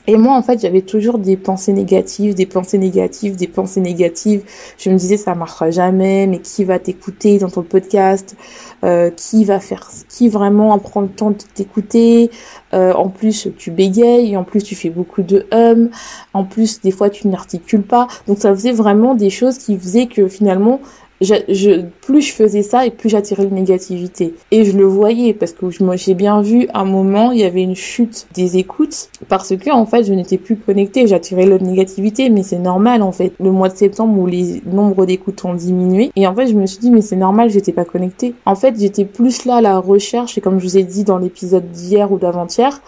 Et 0.06 0.18
moi, 0.18 0.36
en 0.36 0.42
fait, 0.44 0.60
j'avais 0.60 0.82
toujours 0.82 1.18
des 1.18 1.38
pensées 1.38 1.72
négatives, 1.72 2.36
des 2.36 2.46
pensées 2.46 2.78
négatives, 2.78 3.38
des 3.38 3.48
pensées 3.48 3.80
négatives. 3.80 4.44
Je 4.78 4.90
me 4.90 4.98
disais, 4.98 5.16
ça 5.16 5.34
marchera 5.34 5.72
jamais, 5.72 6.28
mais 6.28 6.40
qui 6.40 6.66
va 6.66 6.78
t'écouter 6.78 7.38
dans 7.40 7.50
ton 7.50 7.64
podcast? 7.64 8.36
Euh, 8.84 9.12
Qui 9.12 9.46
va 9.46 9.62
faire, 9.62 9.90
qui 10.10 10.28
vraiment 10.28 10.78
prend 10.78 11.00
le 11.00 11.08
temps 11.08 11.32
de 11.32 11.38
t'écouter? 11.54 12.32
Euh, 12.74 12.94
En 12.94 13.10
plus, 13.10 13.50
tu 13.58 13.72
bégayes, 13.72 14.36
en 14.36 14.44
plus, 14.44 14.64
tu 14.64 14.76
fais 14.76 14.90
beaucoup 14.90 15.22
de 15.22 15.46
hum, 15.52 15.90
en 16.34 16.44
plus, 16.44 16.82
des 16.82 16.92
fois, 16.92 17.10
tu 17.10 17.28
n'articules 17.28 17.84
pas. 17.84 18.08
Donc, 18.28 18.40
ça 18.40 18.54
faisait 18.54 18.72
vraiment 18.72 19.16
des 19.16 19.30
choses 19.30 19.58
qui 19.58 19.78
faisaient 19.78 20.08
que 20.08 20.28
finalement, 20.28 20.82
je, 21.22 21.86
plus 22.02 22.22
je 22.22 22.34
faisais 22.34 22.64
ça 22.64 22.86
et 22.86 22.92
plus 22.92 23.10
j'attirais 23.10 23.44
une 23.44 23.56
négativité. 23.56 24.34
Et 24.52 24.66
je 24.66 24.78
le 24.78 24.86
voyais 24.86 25.34
parce 25.34 25.54
que 25.54 25.66
j'ai 25.96 26.14
bien 26.14 26.42
vu 26.42 26.68
un 26.74 26.86
moment, 26.86 27.32
il 27.32 27.40
y 27.40 27.44
avait 27.44 27.62
une 27.62 27.76
chute 27.76 28.28
des 28.34 28.58
écoutes 28.58 29.10
parce 29.30 29.56
que 29.56 29.72
en 29.72 29.86
fait, 29.86 30.04
je 30.04 30.14
n'étais 30.14 30.38
plus 30.38 30.58
connectée, 30.58 31.08
j'attirais 31.08 31.46
la 31.46 31.58
négativité, 31.58 32.30
mais 32.30 32.44
c'est 32.44 32.60
normal 32.60 33.02
en 33.02 33.12
fait. 33.12 33.34
Le 33.40 33.52
mois 33.52 33.70
de 33.70 33.78
septembre 33.78 34.18
où 34.20 34.26
les 34.26 34.62
nombres 34.66 35.06
d'écoutes 35.06 35.44
ont 35.46 35.54
diminué 35.54 36.12
et 36.16 36.28
en 36.28 36.36
fait, 36.36 36.48
je 36.48 36.56
me 36.56 36.66
suis 36.66 36.80
dit 36.80 36.92
mais 36.92 37.02
c'est 37.02 37.16
normal, 37.16 37.50
j'étais 37.50 37.74
pas 37.74 37.86
connectée. 37.86 38.36
En 38.46 38.56
fait, 38.56 38.80
j'étais 38.80 39.06
plus 39.06 39.46
là 39.46 39.58
à 39.58 39.62
la 39.62 39.80
recherche 39.80 40.38
et 40.38 40.42
comme 40.42 40.60
je 40.60 40.66
vous 40.66 40.78
ai 40.78 40.84
dit 40.84 41.04
dans 41.04 41.18
l'épisode 41.18 41.72
d'hier 41.72 42.12
ou 42.12 42.18
d'avant-hier, 42.18 42.82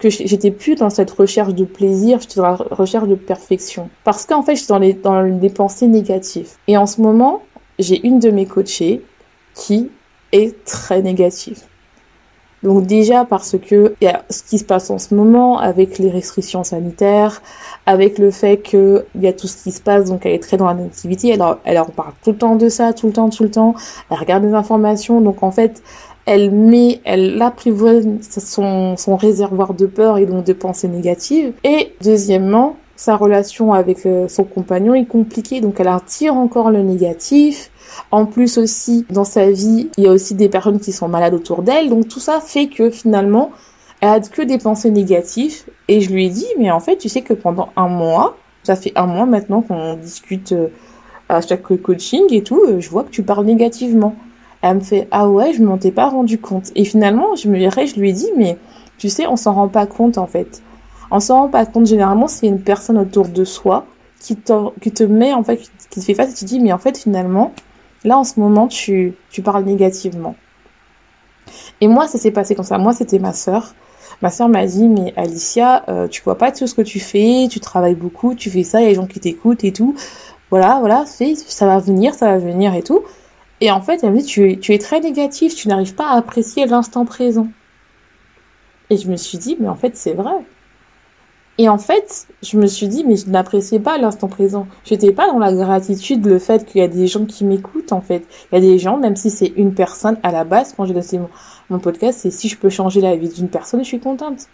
que 0.00 0.08
j'étais 0.08 0.50
plus 0.50 0.76
dans 0.76 0.90
cette 0.90 1.10
recherche 1.10 1.54
de 1.54 1.64
plaisir, 1.64 2.20
j'étais 2.20 2.36
dans 2.36 2.48
la 2.48 2.54
recherche 2.54 3.06
de 3.06 3.14
perfection. 3.14 3.90
Parce 4.02 4.24
qu'en 4.24 4.42
fait, 4.42 4.56
j'étais 4.56 4.72
dans 4.72 4.78
les, 4.78 4.94
dans 4.94 5.20
les 5.20 5.50
pensées 5.50 5.86
négatives. 5.86 6.48
Et 6.68 6.76
en 6.78 6.86
ce 6.86 7.02
moment, 7.02 7.42
j'ai 7.80 8.06
une 8.06 8.18
de 8.18 8.30
mes 8.30 8.46
coachées 8.46 9.02
qui 9.54 9.90
est 10.32 10.64
très 10.64 11.02
négative. 11.02 11.58
Donc 12.62 12.86
déjà 12.86 13.24
parce 13.24 13.56
que 13.58 13.94
y 14.02 14.06
a 14.06 14.22
ce 14.28 14.42
qui 14.42 14.58
se 14.58 14.64
passe 14.64 14.90
en 14.90 14.98
ce 14.98 15.14
moment 15.14 15.58
avec 15.58 15.98
les 15.98 16.10
restrictions 16.10 16.62
sanitaires, 16.62 17.40
avec 17.86 18.18
le 18.18 18.30
fait 18.30 18.58
qu'il 18.58 19.04
y 19.18 19.26
a 19.26 19.32
tout 19.32 19.46
ce 19.46 19.62
qui 19.62 19.72
se 19.72 19.80
passe, 19.80 20.10
donc 20.10 20.26
elle 20.26 20.32
est 20.32 20.42
très 20.42 20.58
dans 20.58 20.66
la 20.66 20.74
négativité, 20.74 21.28
elle, 21.30 21.42
elle 21.64 21.78
en 21.78 21.86
parle 21.86 22.12
tout 22.22 22.32
le 22.32 22.36
temps 22.36 22.56
de 22.56 22.68
ça, 22.68 22.92
tout 22.92 23.06
le 23.06 23.14
temps, 23.14 23.30
tout 23.30 23.44
le 23.44 23.50
temps, 23.50 23.74
elle 24.10 24.18
regarde 24.18 24.44
des 24.44 24.52
informations, 24.52 25.22
donc 25.22 25.42
en 25.42 25.50
fait 25.50 25.82
elle 26.26 26.50
met, 26.50 27.00
elle 27.04 27.40
apprivoise 27.40 28.06
son, 28.20 28.96
son 28.96 29.16
réservoir 29.16 29.72
de 29.72 29.86
peur 29.86 30.18
et 30.18 30.26
donc 30.26 30.44
de 30.44 30.52
pensées 30.52 30.86
négatives. 30.86 31.54
Et 31.64 31.94
deuxièmement, 32.02 32.76
sa 33.00 33.16
relation 33.16 33.72
avec 33.72 34.04
euh, 34.04 34.28
son 34.28 34.44
compagnon 34.44 34.92
est 34.92 35.06
compliquée, 35.06 35.62
donc 35.62 35.80
elle 35.80 35.88
attire 35.88 36.34
encore 36.34 36.70
le 36.70 36.82
négatif. 36.82 37.70
En 38.10 38.26
plus 38.26 38.58
aussi, 38.58 39.06
dans 39.08 39.24
sa 39.24 39.50
vie, 39.50 39.88
il 39.96 40.04
y 40.04 40.06
a 40.06 40.10
aussi 40.12 40.34
des 40.34 40.50
personnes 40.50 40.78
qui 40.78 40.92
sont 40.92 41.08
malades 41.08 41.32
autour 41.32 41.62
d'elle, 41.62 41.88
donc 41.88 42.08
tout 42.08 42.20
ça 42.20 42.40
fait 42.42 42.66
que 42.66 42.90
finalement, 42.90 43.52
elle 44.02 44.08
a 44.10 44.20
que 44.20 44.42
des 44.42 44.58
pensées 44.58 44.90
négatives. 44.90 45.62
Et 45.88 46.02
je 46.02 46.12
lui 46.12 46.26
ai 46.26 46.28
dit, 46.28 46.46
mais 46.58 46.70
en 46.70 46.78
fait, 46.78 46.98
tu 46.98 47.08
sais 47.08 47.22
que 47.22 47.32
pendant 47.32 47.70
un 47.74 47.88
mois, 47.88 48.36
ça 48.64 48.76
fait 48.76 48.92
un 48.96 49.06
mois 49.06 49.24
maintenant 49.24 49.62
qu'on 49.62 49.94
discute 49.94 50.52
euh, 50.52 50.68
à 51.30 51.40
chaque 51.40 51.62
coaching 51.80 52.24
et 52.30 52.42
tout, 52.42 52.62
euh, 52.68 52.80
je 52.80 52.90
vois 52.90 53.04
que 53.04 53.10
tu 53.10 53.22
parles 53.22 53.46
négativement. 53.46 54.14
Elle 54.60 54.74
me 54.74 54.80
fait, 54.80 55.08
ah 55.10 55.26
ouais, 55.26 55.54
je 55.54 55.62
m'en 55.62 55.76
étais 55.76 55.90
pas 55.90 56.10
rendu 56.10 56.36
compte. 56.38 56.70
Et 56.74 56.84
finalement, 56.84 57.34
je 57.34 57.48
me 57.48 57.56
dirais, 57.56 57.86
je 57.86 57.98
lui 57.98 58.10
ai 58.10 58.12
dit, 58.12 58.30
mais 58.36 58.58
tu 58.98 59.08
sais, 59.08 59.26
on 59.26 59.36
s'en 59.36 59.54
rend 59.54 59.68
pas 59.68 59.86
compte 59.86 60.18
en 60.18 60.26
fait. 60.26 60.60
On 61.10 61.20
s'en 61.20 61.40
rend 61.42 61.48
pas 61.48 61.66
compte 61.66 61.86
généralement 61.86 62.28
c'est 62.28 62.46
une 62.46 62.62
personne 62.62 62.98
autour 62.98 63.28
de 63.28 63.44
soi 63.44 63.86
qui 64.20 64.36
te, 64.36 64.52
qui 64.80 64.92
te 64.92 65.02
met 65.02 65.32
en 65.32 65.42
fait, 65.42 65.56
qui 65.56 66.00
te 66.00 66.00
fait 66.00 66.14
face 66.14 66.30
et 66.30 66.34
tu 66.34 66.44
dis 66.44 66.60
mais 66.60 66.72
en 66.72 66.78
fait 66.78 66.96
finalement 66.98 67.52
là 68.04 68.18
en 68.18 68.24
ce 68.24 68.38
moment 68.38 68.68
tu, 68.68 69.14
tu 69.30 69.42
parles 69.42 69.64
négativement. 69.64 70.36
Et 71.80 71.88
moi 71.88 72.06
ça 72.06 72.18
s'est 72.18 72.30
passé 72.30 72.54
comme 72.54 72.64
ça. 72.64 72.78
Moi 72.78 72.92
c'était 72.92 73.18
ma 73.18 73.32
sœur. 73.32 73.74
Ma 74.22 74.30
sœur 74.30 74.48
m'a 74.48 74.66
dit 74.66 74.86
mais 74.86 75.12
Alicia 75.16 75.84
euh, 75.88 76.06
tu 76.06 76.22
vois 76.22 76.36
pas 76.38 76.52
tout 76.52 76.66
ce 76.66 76.74
que 76.74 76.82
tu 76.82 77.00
fais, 77.00 77.48
tu 77.50 77.58
travailles 77.58 77.94
beaucoup, 77.94 78.34
tu 78.34 78.50
fais 78.50 78.62
ça, 78.62 78.80
il 78.80 78.84
y 78.84 78.86
a 78.86 78.90
des 78.90 78.94
gens 78.94 79.06
qui 79.06 79.20
t'écoutent 79.20 79.64
et 79.64 79.72
tout. 79.72 79.96
Voilà 80.50 80.78
voilà 80.80 81.04
fais, 81.06 81.34
ça 81.34 81.66
va 81.66 81.78
venir, 81.78 82.14
ça 82.14 82.26
va 82.26 82.38
venir 82.38 82.74
et 82.74 82.82
tout. 82.82 83.02
Et 83.60 83.70
en 83.70 83.80
fait 83.80 84.04
elle 84.04 84.12
me 84.12 84.18
dit 84.18 84.24
tu 84.24 84.52
es, 84.52 84.56
tu 84.58 84.74
es 84.74 84.78
très 84.78 85.00
négatif, 85.00 85.54
tu 85.54 85.68
n'arrives 85.68 85.94
pas 85.94 86.08
à 86.08 86.16
apprécier 86.16 86.66
l'instant 86.66 87.04
présent. 87.04 87.48
Et 88.90 88.96
je 88.96 89.08
me 89.08 89.16
suis 89.16 89.38
dit 89.38 89.56
mais 89.58 89.68
en 89.68 89.76
fait 89.76 89.96
c'est 89.96 90.12
vrai. 90.12 90.44
Et 91.60 91.68
en 91.68 91.76
fait, 91.76 92.26
je 92.42 92.56
me 92.56 92.66
suis 92.66 92.88
dit, 92.88 93.04
mais 93.04 93.16
je 93.16 93.28
n'appréciais 93.28 93.80
pas 93.80 93.98
l'instant 93.98 94.28
présent. 94.28 94.66
J'étais 94.82 95.12
pas 95.12 95.26
dans 95.30 95.38
la 95.38 95.52
gratitude, 95.52 96.24
le 96.24 96.38
fait 96.38 96.64
qu'il 96.64 96.80
y 96.80 96.82
a 96.82 96.88
des 96.88 97.06
gens 97.06 97.26
qui 97.26 97.44
m'écoutent, 97.44 97.92
en 97.92 98.00
fait. 98.00 98.24
Il 98.50 98.54
y 98.54 98.58
a 98.58 98.60
des 98.62 98.78
gens, 98.78 98.96
même 98.96 99.14
si 99.14 99.28
c'est 99.30 99.52
une 99.56 99.74
personne 99.74 100.16
à 100.22 100.32
la 100.32 100.44
base, 100.44 100.72
quand 100.74 100.86
j'ai 100.86 100.94
lancé 100.94 101.20
mon, 101.68 101.78
podcast, 101.78 102.20
c'est 102.22 102.30
si 102.30 102.48
je 102.48 102.56
peux 102.56 102.70
changer 102.70 103.02
la 103.02 103.14
vie 103.14 103.28
d'une 103.28 103.50
personne, 103.50 103.80
je 103.80 103.88
suis 103.88 104.00
contente. 104.00 104.46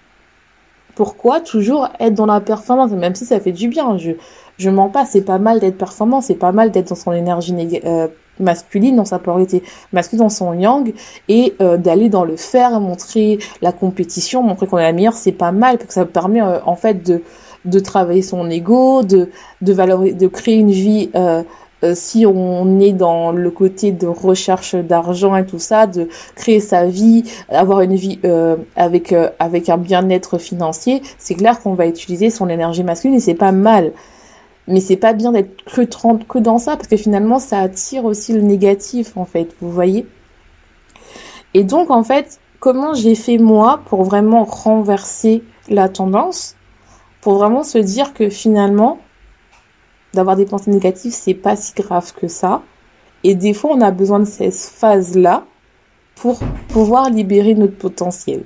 Pourquoi 0.97 1.41
toujours 1.41 1.89
être 2.01 2.15
dans 2.15 2.27
la 2.27 2.41
performance, 2.41 2.91
même 2.91 3.15
si 3.15 3.25
ça 3.25 3.39
fait 3.39 3.53
du 3.53 3.69
bien. 3.69 3.99
Je, 3.99 4.11
je 4.59 4.69
mens 4.69 4.89
pas, 4.89 5.07
c'est 5.07 5.23
pas 5.23 5.39
mal 5.39 5.61
d'être 5.61 5.79
performant, 5.79 6.21
c'est 6.21 6.35
pas 6.35 6.51
mal 6.51 6.73
d'être 6.73 6.89
dans 6.89 6.97
son 6.97 7.13
énergie 7.13 7.55
euh, 7.85 8.09
masculine, 8.41 8.97
dans 8.97 9.05
sa 9.05 9.19
polarité 9.19 9.63
masculine, 9.93 10.25
dans 10.25 10.29
son 10.29 10.53
yang, 10.55 10.93
et 11.29 11.55
euh, 11.61 11.77
d'aller 11.77 12.09
dans 12.09 12.25
le 12.25 12.37
faire, 12.37 12.81
montrer 12.81 13.39
la 13.63 13.73
compétition, 13.73 14.43
montrer 14.43 14.67
qu'on 14.67 14.79
est 14.79 14.83
la 14.83 14.93
meilleure, 14.93 15.15
c'est 15.15 15.33
pas 15.33 15.53
mal, 15.53 15.79
parce 15.79 15.89
que 15.89 15.95
ça 15.95 16.05
permet 16.05 16.43
euh, 16.43 16.59
en 16.65 16.77
fait 16.77 17.05
de, 17.05 17.23
de 17.65 17.79
travailler 17.79 18.23
son 18.23 18.49
ego, 18.51 19.03
de, 19.03 19.31
de, 19.61 19.73
valoriser, 19.73 20.15
de 20.15 20.27
créer 20.27 20.57
une 20.57 20.71
vie... 20.71 21.11
Euh, 21.15 21.43
si 21.93 22.25
on 22.27 22.81
est 22.81 22.95
dans 22.95 23.33
le 23.33 23.51
côté 23.51 23.93
de 23.93 24.07
recherche 24.07 24.75
d'argent 24.75 25.37
et 25.37 25.45
tout 25.45 25.59
ça, 25.59 25.87
de 25.87 26.09
créer 26.35 26.59
sa 26.59 26.87
vie, 26.87 27.23
avoir 27.51 27.83
une 27.83 27.95
vie 27.95 28.19
avec 28.77 29.15
avec 29.39 29.69
un 29.69 29.77
bien-être 29.77 30.39
financier, 30.39 31.03
c'est 31.19 31.35
clair 31.35 31.61
qu'on 31.61 31.75
va 31.75 31.87
utiliser 31.87 32.31
son 32.31 32.49
énergie 32.49 32.83
masculine 32.83 33.19
et 33.19 33.21
c'est 33.21 33.35
pas 33.35 33.53
mal 33.53 33.93
mais 34.69 34.81
c'est 34.81 34.97
pas 34.97 35.13
bien 35.13 35.33
d'être 35.33 35.65
que, 35.65 36.25
que 36.25 36.39
dans 36.39 36.59
ça 36.59 36.77
parce 36.77 36.89
que 36.89 36.97
finalement 36.97 37.39
ça 37.39 37.61
attire 37.61 38.05
aussi 38.05 38.33
le 38.33 38.41
négatif 38.41 39.17
en 39.17 39.25
fait, 39.25 39.55
vous 39.61 39.71
voyez. 39.71 40.07
Et 41.55 41.65
donc 41.65 41.91
en 41.91 42.03
fait, 42.03 42.41
comment 42.61 42.95
j'ai 42.95 43.15
fait 43.15 43.39
moi 43.39 43.81
pour 43.87 44.03
vraiment 44.03 44.45
renverser 44.45 45.43
la 45.69 45.89
tendance, 45.89 46.57
pour 47.21 47.39
vraiment 47.39 47.63
se 47.63 47.79
dire 47.79 48.13
que 48.13 48.29
finalement 48.29 48.99
d'avoir 50.15 50.37
des 50.37 50.47
pensées 50.47 50.71
négatives 50.71 51.13
c'est 51.13 51.35
pas 51.35 51.57
si 51.57 51.75
grave 51.75 52.13
que 52.15 52.29
ça. 52.29 52.63
Et 53.23 53.35
des 53.35 53.55
fois 53.55 53.71
on 53.73 53.81
a 53.81 53.91
besoin 53.91 54.21
de 54.21 54.25
ces 54.25 54.51
phases 54.51 55.17
là 55.17 55.45
pour 56.17 56.41
pouvoir 56.69 57.11
libérer 57.11 57.55
notre 57.55 57.77
potentiel. 57.77 58.45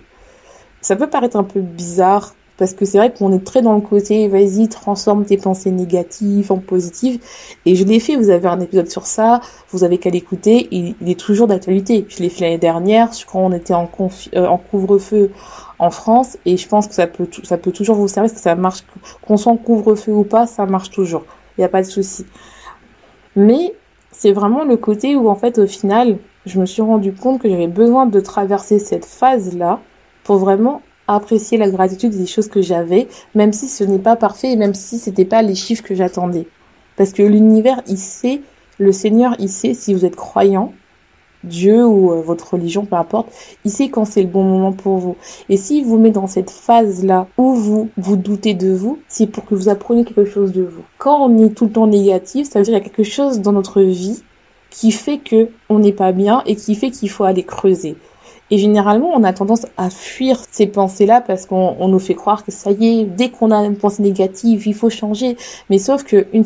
Ça 0.80 0.96
peut 0.96 1.08
paraître 1.08 1.36
un 1.36 1.44
peu 1.44 1.60
bizarre 1.60 2.34
parce 2.60 2.74
que 2.74 2.84
c'est 2.84 2.98
vrai 2.98 3.10
qu'on 3.10 3.32
est 3.32 3.42
très 3.42 3.62
dans 3.62 3.74
le 3.74 3.80
côté, 3.80 4.28
vas-y, 4.28 4.68
transforme 4.68 5.24
tes 5.24 5.38
pensées 5.38 5.70
négatives 5.70 6.52
en 6.52 6.58
positives. 6.58 7.18
Et 7.64 7.74
je 7.74 7.84
l'ai 7.84 8.00
fait, 8.00 8.16
vous 8.16 8.28
avez 8.28 8.48
un 8.48 8.60
épisode 8.60 8.90
sur 8.90 9.06
ça, 9.06 9.40
vous 9.70 9.82
avez 9.82 9.96
qu'à 9.96 10.10
l'écouter, 10.10 10.68
il, 10.70 10.94
est 11.08 11.18
toujours 11.18 11.46
d'actualité. 11.46 12.04
Je 12.10 12.22
l'ai 12.22 12.28
fait 12.28 12.42
l'année 12.42 12.58
dernière, 12.58 13.08
quand 13.26 13.40
on 13.40 13.52
était 13.52 13.72
en, 13.72 13.90
euh, 14.34 14.46
en 14.46 14.58
couvre-feu 14.58 15.30
en 15.78 15.90
France, 15.90 16.36
et 16.44 16.58
je 16.58 16.68
pense 16.68 16.86
que 16.86 16.92
ça 16.92 17.06
peut, 17.06 17.26
ça 17.44 17.56
peut 17.56 17.72
toujours 17.72 17.96
vous 17.96 18.08
servir, 18.08 18.30
parce 18.30 18.38
que 18.38 18.42
ça 18.42 18.54
marche, 18.54 18.84
qu'on 19.22 19.38
soit 19.38 19.52
en 19.52 19.56
couvre-feu 19.56 20.12
ou 20.12 20.24
pas, 20.24 20.46
ça 20.46 20.66
marche 20.66 20.90
toujours. 20.90 21.24
Il 21.56 21.62
n'y 21.62 21.64
a 21.64 21.70
pas 21.70 21.80
de 21.80 21.86
souci. 21.86 22.26
Mais 23.36 23.72
c'est 24.12 24.32
vraiment 24.32 24.64
le 24.64 24.76
côté 24.76 25.16
où, 25.16 25.30
en 25.30 25.34
fait, 25.34 25.56
au 25.56 25.66
final, 25.66 26.18
je 26.44 26.60
me 26.60 26.66
suis 26.66 26.82
rendu 26.82 27.14
compte 27.14 27.40
que 27.40 27.48
j'avais 27.48 27.68
besoin 27.68 28.04
de 28.04 28.20
traverser 28.20 28.78
cette 28.78 29.06
phase-là 29.06 29.80
pour 30.24 30.36
vraiment 30.36 30.82
apprécier 31.14 31.58
la 31.58 31.70
gratitude 31.70 32.12
des 32.12 32.26
choses 32.26 32.48
que 32.48 32.62
j'avais, 32.62 33.08
même 33.34 33.52
si 33.52 33.68
ce 33.68 33.84
n'est 33.84 33.98
pas 33.98 34.16
parfait 34.16 34.52
et 34.52 34.56
même 34.56 34.74
si 34.74 34.98
c'était 34.98 35.24
pas 35.24 35.42
les 35.42 35.54
chiffres 35.54 35.82
que 35.82 35.94
j'attendais. 35.94 36.46
Parce 36.96 37.12
que 37.12 37.22
l'univers, 37.22 37.82
il 37.86 37.98
sait, 37.98 38.42
le 38.78 38.92
Seigneur, 38.92 39.34
il 39.38 39.48
sait 39.48 39.74
si 39.74 39.94
vous 39.94 40.04
êtes 40.04 40.16
croyant, 40.16 40.72
Dieu 41.44 41.86
ou 41.86 42.12
euh, 42.12 42.20
votre 42.20 42.54
religion, 42.54 42.84
peu 42.84 42.96
importe, 42.96 43.32
il 43.64 43.70
sait 43.70 43.88
quand 43.88 44.04
c'est 44.04 44.22
le 44.22 44.28
bon 44.28 44.42
moment 44.42 44.72
pour 44.72 44.98
vous. 44.98 45.16
Et 45.48 45.56
s'il 45.56 45.84
vous 45.84 45.98
met 45.98 46.10
dans 46.10 46.26
cette 46.26 46.50
phase-là 46.50 47.26
où 47.38 47.54
vous 47.54 47.88
vous 47.96 48.16
doutez 48.16 48.54
de 48.54 48.72
vous, 48.72 48.98
c'est 49.08 49.26
pour 49.26 49.46
que 49.46 49.54
vous 49.54 49.68
appreniez 49.68 50.04
quelque 50.04 50.26
chose 50.26 50.52
de 50.52 50.62
vous. 50.62 50.82
Quand 50.98 51.26
on 51.26 51.38
est 51.38 51.50
tout 51.50 51.64
le 51.64 51.72
temps 51.72 51.86
négatif, 51.86 52.48
ça 52.48 52.58
veut 52.58 52.64
dire 52.64 52.74
qu'il 52.74 52.82
y 52.82 52.86
a 52.86 52.90
quelque 52.90 53.08
chose 53.08 53.40
dans 53.40 53.52
notre 53.52 53.80
vie 53.80 54.22
qui 54.70 54.92
fait 54.92 55.18
que 55.18 55.48
on 55.68 55.78
n'est 55.78 55.92
pas 55.92 56.12
bien 56.12 56.42
et 56.46 56.56
qui 56.56 56.74
fait 56.74 56.90
qu'il 56.90 57.10
faut 57.10 57.24
aller 57.24 57.42
creuser. 57.42 57.96
Et 58.50 58.58
généralement, 58.58 59.10
on 59.14 59.22
a 59.22 59.32
tendance 59.32 59.66
à 59.76 59.90
fuir 59.90 60.40
ces 60.50 60.66
pensées-là 60.66 61.20
parce 61.20 61.46
qu'on 61.46 61.86
nous 61.86 61.98
fait 62.00 62.14
croire 62.14 62.44
que 62.44 62.50
ça 62.50 62.72
y 62.72 63.00
est, 63.00 63.04
dès 63.04 63.30
qu'on 63.30 63.52
a 63.52 63.58
une 63.64 63.76
pensée 63.76 64.02
négative, 64.02 64.66
il 64.66 64.74
faut 64.74 64.90
changer. 64.90 65.36
Mais 65.68 65.78
sauf 65.78 66.02
que 66.02 66.26
une, 66.32 66.44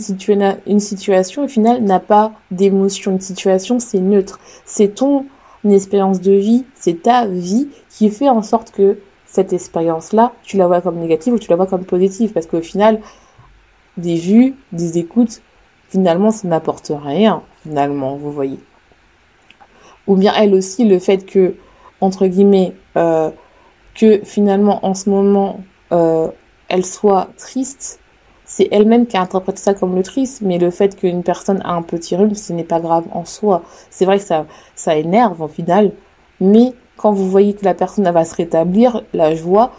une 0.66 0.80
situation, 0.80 1.44
au 1.44 1.48
final, 1.48 1.82
n'a 1.82 2.00
pas 2.00 2.32
d'émotion. 2.50 3.12
Une 3.12 3.20
situation, 3.20 3.78
c'est 3.78 4.00
neutre. 4.00 4.38
C'est 4.66 4.94
ton 4.94 5.24
expérience 5.64 6.20
de 6.20 6.32
vie, 6.32 6.64
c'est 6.74 7.02
ta 7.02 7.26
vie 7.26 7.68
qui 7.88 8.10
fait 8.10 8.28
en 8.28 8.42
sorte 8.42 8.70
que 8.70 8.98
cette 9.24 9.54
expérience-là, 9.54 10.32
tu 10.42 10.58
la 10.58 10.66
vois 10.66 10.82
comme 10.82 10.98
négative 10.98 11.32
ou 11.32 11.38
tu 11.38 11.48
la 11.48 11.56
vois 11.56 11.66
comme 11.66 11.86
positive. 11.86 12.32
Parce 12.32 12.46
qu'au 12.46 12.60
final, 12.60 13.00
des 13.96 14.16
vues, 14.16 14.54
des 14.72 14.98
écoutes, 14.98 15.40
finalement, 15.88 16.30
ça 16.30 16.46
n'apporte 16.48 16.92
rien. 16.94 17.42
Finalement, 17.62 18.16
vous 18.16 18.30
voyez. 18.30 18.58
Ou 20.06 20.16
bien 20.16 20.34
elle 20.36 20.54
aussi, 20.54 20.84
le 20.84 20.98
fait 20.98 21.24
que 21.24 21.54
entre 22.00 22.26
guillemets, 22.26 22.74
euh, 22.96 23.30
que 23.94 24.20
finalement 24.24 24.84
en 24.84 24.94
ce 24.94 25.08
moment 25.08 25.60
euh, 25.92 26.28
elle 26.68 26.84
soit 26.84 27.28
triste, 27.36 28.00
c'est 28.44 28.68
elle-même 28.70 29.06
qui 29.06 29.16
a 29.16 29.22
interprété 29.22 29.58
ça 29.58 29.74
comme 29.74 29.94
le 29.94 30.02
triste, 30.02 30.42
mais 30.42 30.58
le 30.58 30.70
fait 30.70 30.96
qu'une 30.96 31.22
personne 31.22 31.60
a 31.64 31.72
un 31.72 31.82
petit 31.82 32.14
rhume, 32.16 32.34
ce 32.34 32.52
n'est 32.52 32.64
pas 32.64 32.80
grave 32.80 33.04
en 33.12 33.24
soi. 33.24 33.62
C'est 33.90 34.04
vrai 34.04 34.18
que 34.18 34.24
ça, 34.24 34.46
ça 34.74 34.96
énerve 34.96 35.40
en 35.42 35.48
final, 35.48 35.92
mais 36.40 36.74
quand 36.96 37.12
vous 37.12 37.28
voyez 37.28 37.54
que 37.54 37.64
la 37.64 37.74
personne 37.74 38.08
va 38.10 38.24
se 38.24 38.34
rétablir, 38.34 39.02
la 39.12 39.34
joie, 39.34 39.72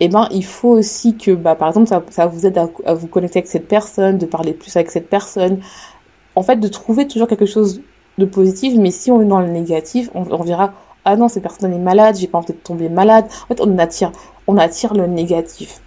eh 0.00 0.08
ben, 0.08 0.28
il 0.30 0.44
faut 0.44 0.70
aussi 0.70 1.16
que, 1.16 1.32
bah, 1.32 1.54
par 1.54 1.68
exemple, 1.68 1.88
ça, 2.10 2.26
vous 2.26 2.46
aide 2.46 2.58
à, 2.58 2.94
vous 2.94 3.06
connecter 3.08 3.40
avec 3.40 3.48
cette 3.48 3.68
personne, 3.68 4.18
de 4.18 4.26
parler 4.26 4.52
plus 4.52 4.74
avec 4.76 4.90
cette 4.90 5.08
personne, 5.08 5.60
en 6.34 6.42
fait, 6.42 6.56
de 6.56 6.68
trouver 6.68 7.06
toujours 7.08 7.28
quelque 7.28 7.46
chose 7.46 7.82
de 8.18 8.24
positif, 8.24 8.74
mais 8.76 8.90
si 8.90 9.10
on 9.10 9.20
est 9.22 9.26
dans 9.26 9.40
le 9.40 9.48
négatif, 9.48 10.10
on 10.14 10.42
verra, 10.42 10.72
ah 11.10 11.16
non, 11.16 11.28
cette 11.28 11.42
personne 11.42 11.72
est 11.72 11.78
malade, 11.78 12.16
j'ai 12.16 12.26
pas 12.26 12.36
envie 12.36 12.52
de 12.52 12.58
tomber 12.58 12.90
malade. 12.90 13.24
En 13.44 13.46
fait, 13.46 13.62
on 13.62 13.78
attire, 13.78 14.12
on 14.46 14.58
attire 14.58 14.92
le 14.92 15.06
négatif. 15.06 15.80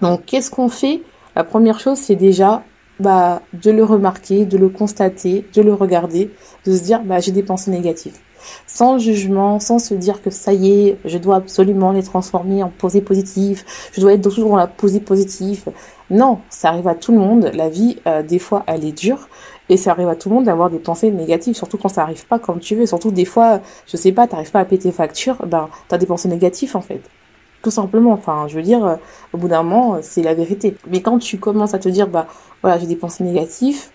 Donc, 0.00 0.24
qu'est-ce 0.26 0.50
qu'on 0.50 0.68
fait? 0.68 1.00
La 1.36 1.44
première 1.44 1.78
chose, 1.78 1.98
c'est 1.98 2.16
déjà 2.16 2.64
bah, 2.98 3.42
de 3.52 3.70
le 3.70 3.84
remarquer, 3.84 4.44
de 4.44 4.58
le 4.58 4.68
constater, 4.68 5.46
de 5.54 5.62
le 5.62 5.72
regarder, 5.72 6.32
de 6.66 6.72
se 6.76 6.82
dire, 6.82 7.04
bah, 7.04 7.20
j'ai 7.20 7.30
des 7.30 7.44
pensées 7.44 7.70
négatives. 7.70 8.18
Sans 8.66 8.98
jugement, 8.98 9.60
sans 9.60 9.78
se 9.78 9.94
dire 9.94 10.22
que 10.22 10.30
ça 10.30 10.52
y 10.52 10.72
est, 10.72 10.98
je 11.04 11.18
dois 11.18 11.36
absolument 11.36 11.92
les 11.92 12.02
transformer 12.02 12.62
en 12.62 12.70
pensées 12.70 13.00
positives, 13.02 13.64
je 13.92 14.00
dois 14.00 14.14
être 14.14 14.22
toujours 14.22 14.50
dans 14.50 14.56
la 14.56 14.66
posée 14.66 15.00
positive. 15.00 15.64
Non, 16.10 16.40
ça 16.50 16.68
arrive 16.68 16.88
à 16.88 16.94
tout 16.94 17.12
le 17.12 17.18
monde. 17.18 17.50
La 17.54 17.68
vie, 17.68 17.96
euh, 18.06 18.22
des 18.22 18.38
fois, 18.38 18.64
elle 18.66 18.84
est 18.84 18.92
dure. 18.92 19.28
Et 19.68 19.76
ça 19.76 19.92
arrive 19.92 20.08
à 20.08 20.16
tout 20.16 20.28
le 20.28 20.34
monde 20.34 20.44
d'avoir 20.44 20.68
des 20.68 20.78
pensées 20.78 21.10
négatives, 21.10 21.54
surtout 21.54 21.78
quand 21.78 21.88
ça 21.88 22.02
arrive 22.02 22.26
pas 22.26 22.38
comme 22.38 22.60
tu 22.60 22.74
veux. 22.74 22.84
Surtout 22.84 23.10
des 23.10 23.24
fois, 23.24 23.60
je 23.86 23.96
sais 23.96 24.12
pas, 24.12 24.26
t'arrives 24.26 24.50
pas 24.50 24.60
à 24.60 24.64
payer 24.64 24.82
tes 24.82 24.92
factures, 24.92 25.46
ben, 25.46 25.68
t'as 25.88 25.98
des 25.98 26.06
pensées 26.06 26.28
négatives, 26.28 26.76
en 26.76 26.82
fait. 26.82 27.00
Tout 27.62 27.70
simplement. 27.70 28.12
Enfin, 28.12 28.46
je 28.48 28.56
veux 28.56 28.62
dire, 28.62 28.84
euh, 28.84 28.96
au 29.32 29.38
bout 29.38 29.48
d'un 29.48 29.62
moment, 29.62 29.98
c'est 30.02 30.22
la 30.22 30.34
vérité. 30.34 30.76
Mais 30.90 31.00
quand 31.00 31.18
tu 31.18 31.38
commences 31.38 31.74
à 31.74 31.78
te 31.78 31.88
dire, 31.88 32.08
bah, 32.08 32.26
voilà, 32.60 32.78
j'ai 32.78 32.86
des 32.86 32.96
pensées 32.96 33.24
négatives, 33.24 33.86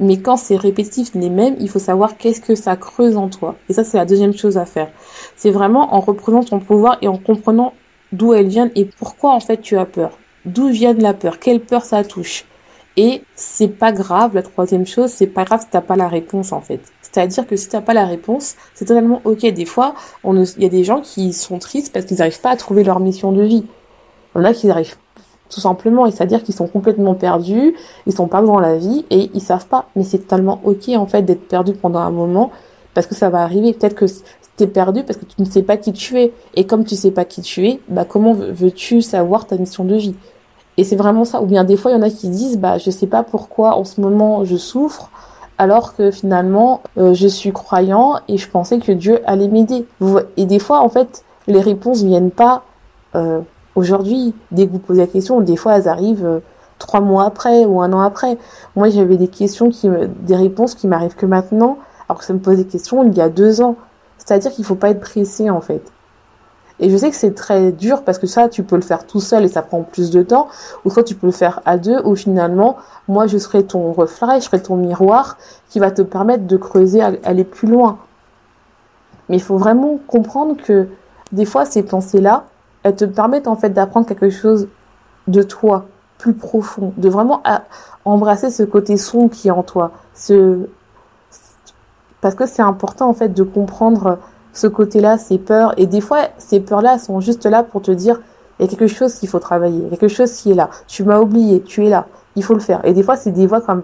mais 0.00 0.16
quand 0.16 0.36
c'est 0.36 0.56
répétitif 0.56 1.10
les 1.14 1.30
mêmes, 1.30 1.56
il 1.60 1.68
faut 1.68 1.78
savoir 1.78 2.16
qu'est-ce 2.16 2.40
que 2.40 2.54
ça 2.54 2.76
creuse 2.76 3.16
en 3.16 3.28
toi. 3.28 3.56
Et 3.68 3.74
ça, 3.74 3.84
c'est 3.84 3.98
la 3.98 4.06
deuxième 4.06 4.32
chose 4.32 4.56
à 4.56 4.64
faire. 4.64 4.90
C'est 5.36 5.50
vraiment 5.50 5.94
en 5.94 6.00
reprenant 6.00 6.42
ton 6.42 6.58
pouvoir 6.58 6.98
et 7.02 7.08
en 7.08 7.18
comprenant 7.18 7.74
d'où 8.12 8.32
elle 8.32 8.48
vient 8.48 8.70
et 8.74 8.86
pourquoi 8.86 9.32
en 9.32 9.40
fait 9.40 9.60
tu 9.60 9.76
as 9.76 9.86
peur. 9.86 10.18
D'où 10.46 10.68
vient 10.68 10.94
la 10.94 11.14
peur? 11.14 11.38
Quelle 11.38 11.60
peur 11.60 11.84
ça 11.84 12.02
touche? 12.02 12.46
Et 12.96 13.22
c'est 13.34 13.68
pas 13.68 13.92
grave, 13.92 14.34
la 14.34 14.42
troisième 14.42 14.86
chose, 14.86 15.10
c'est 15.10 15.26
pas 15.26 15.44
grave 15.44 15.60
si 15.60 15.68
t'as 15.70 15.80
pas 15.80 15.96
la 15.96 16.08
réponse 16.08 16.52
en 16.52 16.60
fait. 16.60 16.80
C'est-à-dire 17.02 17.46
que 17.46 17.56
si 17.56 17.68
t'as 17.68 17.80
pas 17.80 17.94
la 17.94 18.04
réponse, 18.04 18.56
c'est 18.74 18.84
totalement 18.84 19.20
ok. 19.24 19.46
Des 19.46 19.64
fois, 19.64 19.94
il 20.24 20.44
y 20.58 20.64
a 20.64 20.68
des 20.68 20.84
gens 20.84 21.00
qui 21.00 21.32
sont 21.32 21.58
tristes 21.58 21.92
parce 21.92 22.06
qu'ils 22.06 22.18
n'arrivent 22.18 22.40
pas 22.40 22.50
à 22.50 22.56
trouver 22.56 22.84
leur 22.84 23.00
mission 23.00 23.32
de 23.32 23.42
vie. 23.42 23.64
Il 24.34 24.38
y 24.38 24.40
en 24.40 24.44
a 24.44 24.54
qui 24.54 24.66
n'arrivent 24.66 24.96
tout 25.50 25.60
simplement. 25.60 26.06
Et 26.06 26.10
c'est-à-dire 26.10 26.42
qu'ils 26.42 26.54
sont 26.54 26.68
complètement 26.68 27.14
perdus, 27.14 27.74
ils 28.06 28.12
sont 28.12 28.28
pas 28.28 28.40
dans 28.42 28.58
la 28.58 28.76
vie 28.76 29.04
et 29.10 29.30
ils 29.34 29.42
savent 29.42 29.66
pas. 29.66 29.86
Mais 29.96 30.04
c'est 30.04 30.18
totalement 30.18 30.60
ok 30.64 30.90
en 30.96 31.06
fait 31.06 31.22
d'être 31.22 31.46
perdu 31.48 31.72
pendant 31.72 32.00
un 32.00 32.10
moment 32.10 32.50
parce 32.94 33.06
que 33.06 33.14
ça 33.14 33.28
va 33.28 33.42
arriver. 33.42 33.72
Peut-être 33.72 33.94
que 33.94 34.06
t'es 34.56 34.66
perdu 34.66 35.02
parce 35.04 35.18
que 35.18 35.24
tu 35.24 35.40
ne 35.40 35.46
sais 35.46 35.62
pas 35.62 35.76
qui 35.76 35.92
tu 35.92 36.18
es. 36.20 36.32
Et 36.54 36.64
comme 36.64 36.84
tu 36.84 36.96
sais 36.96 37.10
pas 37.10 37.24
qui 37.24 37.42
tu 37.42 37.68
es, 37.68 37.80
bah 37.88 38.04
comment 38.04 38.32
veux-tu 38.32 39.02
savoir 39.02 39.46
ta 39.46 39.56
mission 39.56 39.84
de 39.84 39.96
vie? 39.96 40.14
Et 40.76 40.84
c'est 40.84 40.96
vraiment 40.96 41.24
ça. 41.24 41.42
Ou 41.42 41.46
bien 41.46 41.64
des 41.64 41.76
fois 41.76 41.90
il 41.90 41.94
y 41.94 41.98
en 41.98 42.02
a 42.02 42.10
qui 42.10 42.28
disent 42.28 42.58
bah 42.58 42.78
je 42.78 42.90
sais 42.90 43.06
pas 43.06 43.22
pourquoi 43.22 43.76
en 43.76 43.84
ce 43.84 44.00
moment 44.00 44.44
je 44.44 44.56
souffre 44.56 45.10
alors 45.58 45.94
que 45.94 46.10
finalement 46.10 46.80
euh, 46.96 47.12
je 47.12 47.28
suis 47.28 47.52
croyant 47.52 48.20
et 48.28 48.38
je 48.38 48.48
pensais 48.48 48.78
que 48.78 48.92
Dieu 48.92 49.20
allait 49.26 49.48
m'aider. 49.48 49.86
Et 50.36 50.46
des 50.46 50.58
fois 50.58 50.80
en 50.80 50.88
fait 50.88 51.24
les 51.46 51.60
réponses 51.60 52.02
viennent 52.02 52.30
pas 52.30 52.64
euh, 53.14 53.40
aujourd'hui. 53.74 54.34
Dès 54.50 54.66
que 54.66 54.72
vous 54.72 54.78
posez 54.78 55.00
la 55.00 55.06
question, 55.06 55.40
des 55.40 55.56
fois 55.56 55.76
elles 55.76 55.88
arrivent 55.88 56.26
euh, 56.26 56.40
trois 56.78 57.00
mois 57.00 57.24
après 57.24 57.64
ou 57.64 57.80
un 57.80 57.92
an 57.92 58.00
après. 58.00 58.38
Moi 58.76 58.88
j'avais 58.90 59.16
des 59.16 59.28
questions 59.28 59.70
qui 59.70 59.88
des 60.22 60.36
réponses 60.36 60.74
qui 60.74 60.86
m'arrivent 60.86 61.16
que 61.16 61.26
maintenant, 61.26 61.78
alors 62.08 62.20
que 62.20 62.24
ça 62.24 62.32
me 62.32 62.38
pose 62.38 62.56
des 62.56 62.66
questions 62.66 63.04
il 63.04 63.16
y 63.16 63.20
a 63.20 63.28
deux 63.28 63.60
ans. 63.60 63.76
C'est-à-dire 64.18 64.52
qu'il 64.52 64.64
faut 64.64 64.74
pas 64.74 64.90
être 64.90 65.00
pressé 65.00 65.50
en 65.50 65.60
fait. 65.60 65.82
Et 66.80 66.88
je 66.88 66.96
sais 66.96 67.10
que 67.10 67.16
c'est 67.16 67.34
très 67.34 67.72
dur 67.72 68.02
parce 68.04 68.18
que 68.18 68.26
ça, 68.26 68.48
tu 68.48 68.62
peux 68.62 68.76
le 68.76 68.82
faire 68.82 69.06
tout 69.06 69.20
seul 69.20 69.44
et 69.44 69.48
ça 69.48 69.60
prend 69.60 69.82
plus 69.82 70.10
de 70.10 70.22
temps. 70.22 70.48
Ou 70.84 70.90
soit 70.90 71.04
tu 71.04 71.14
peux 71.14 71.26
le 71.26 71.32
faire 71.32 71.60
à 71.66 71.76
deux 71.76 72.00
ou 72.04 72.16
finalement, 72.16 72.78
moi, 73.06 73.26
je 73.26 73.36
serai 73.36 73.64
ton 73.64 73.92
reflet, 73.92 74.40
je 74.40 74.46
serai 74.46 74.62
ton 74.62 74.76
miroir 74.76 75.36
qui 75.68 75.78
va 75.78 75.90
te 75.90 76.00
permettre 76.00 76.46
de 76.46 76.56
creuser, 76.56 77.02
aller 77.02 77.44
plus 77.44 77.68
loin. 77.68 77.98
Mais 79.28 79.36
il 79.36 79.42
faut 79.42 79.58
vraiment 79.58 80.00
comprendre 80.06 80.56
que 80.56 80.88
des 81.32 81.44
fois, 81.44 81.66
ces 81.66 81.82
pensées-là, 81.82 82.46
elles 82.82 82.96
te 82.96 83.04
permettent 83.04 83.48
en 83.48 83.56
fait 83.56 83.70
d'apprendre 83.70 84.06
quelque 84.06 84.30
chose 84.30 84.68
de 85.28 85.42
toi, 85.42 85.86
plus 86.18 86.34
profond, 86.34 86.92
de 86.96 87.08
vraiment 87.08 87.42
embrasser 88.04 88.50
ce 88.50 88.62
côté 88.62 88.96
sombre 88.96 89.30
qui 89.30 89.48
est 89.48 89.52
en 89.52 89.62
toi. 89.62 89.92
Ce... 90.14 90.58
Parce 92.20 92.34
que 92.34 92.46
c'est 92.46 92.62
important 92.62 93.08
en 93.08 93.14
fait 93.14 93.30
de 93.30 93.42
comprendre 93.42 94.18
ce 94.52 94.66
côté-là, 94.66 95.18
ces 95.18 95.38
peurs. 95.38 95.74
Et 95.78 95.86
des 95.86 96.00
fois, 96.00 96.28
ces 96.38 96.60
peurs-là 96.60 96.98
sont 96.98 97.20
juste 97.20 97.46
là 97.46 97.62
pour 97.62 97.82
te 97.82 97.90
dire, 97.90 98.20
il 98.58 98.64
y 98.64 98.68
a 98.68 98.68
quelque 98.68 98.86
chose 98.86 99.14
qu'il 99.14 99.28
faut 99.28 99.38
travailler, 99.38 99.88
quelque 99.88 100.08
chose 100.08 100.32
qui 100.32 100.50
est 100.50 100.54
là. 100.54 100.68
Tu 100.86 101.04
m'as 101.04 101.18
oublié, 101.18 101.62
tu 101.62 101.86
es 101.86 101.88
là, 101.88 102.06
il 102.36 102.44
faut 102.44 102.54
le 102.54 102.60
faire. 102.60 102.84
Et 102.84 102.92
des 102.92 103.02
fois, 103.02 103.16
c'est 103.16 103.30
des 103.30 103.46
voix 103.46 103.60
comme, 103.60 103.82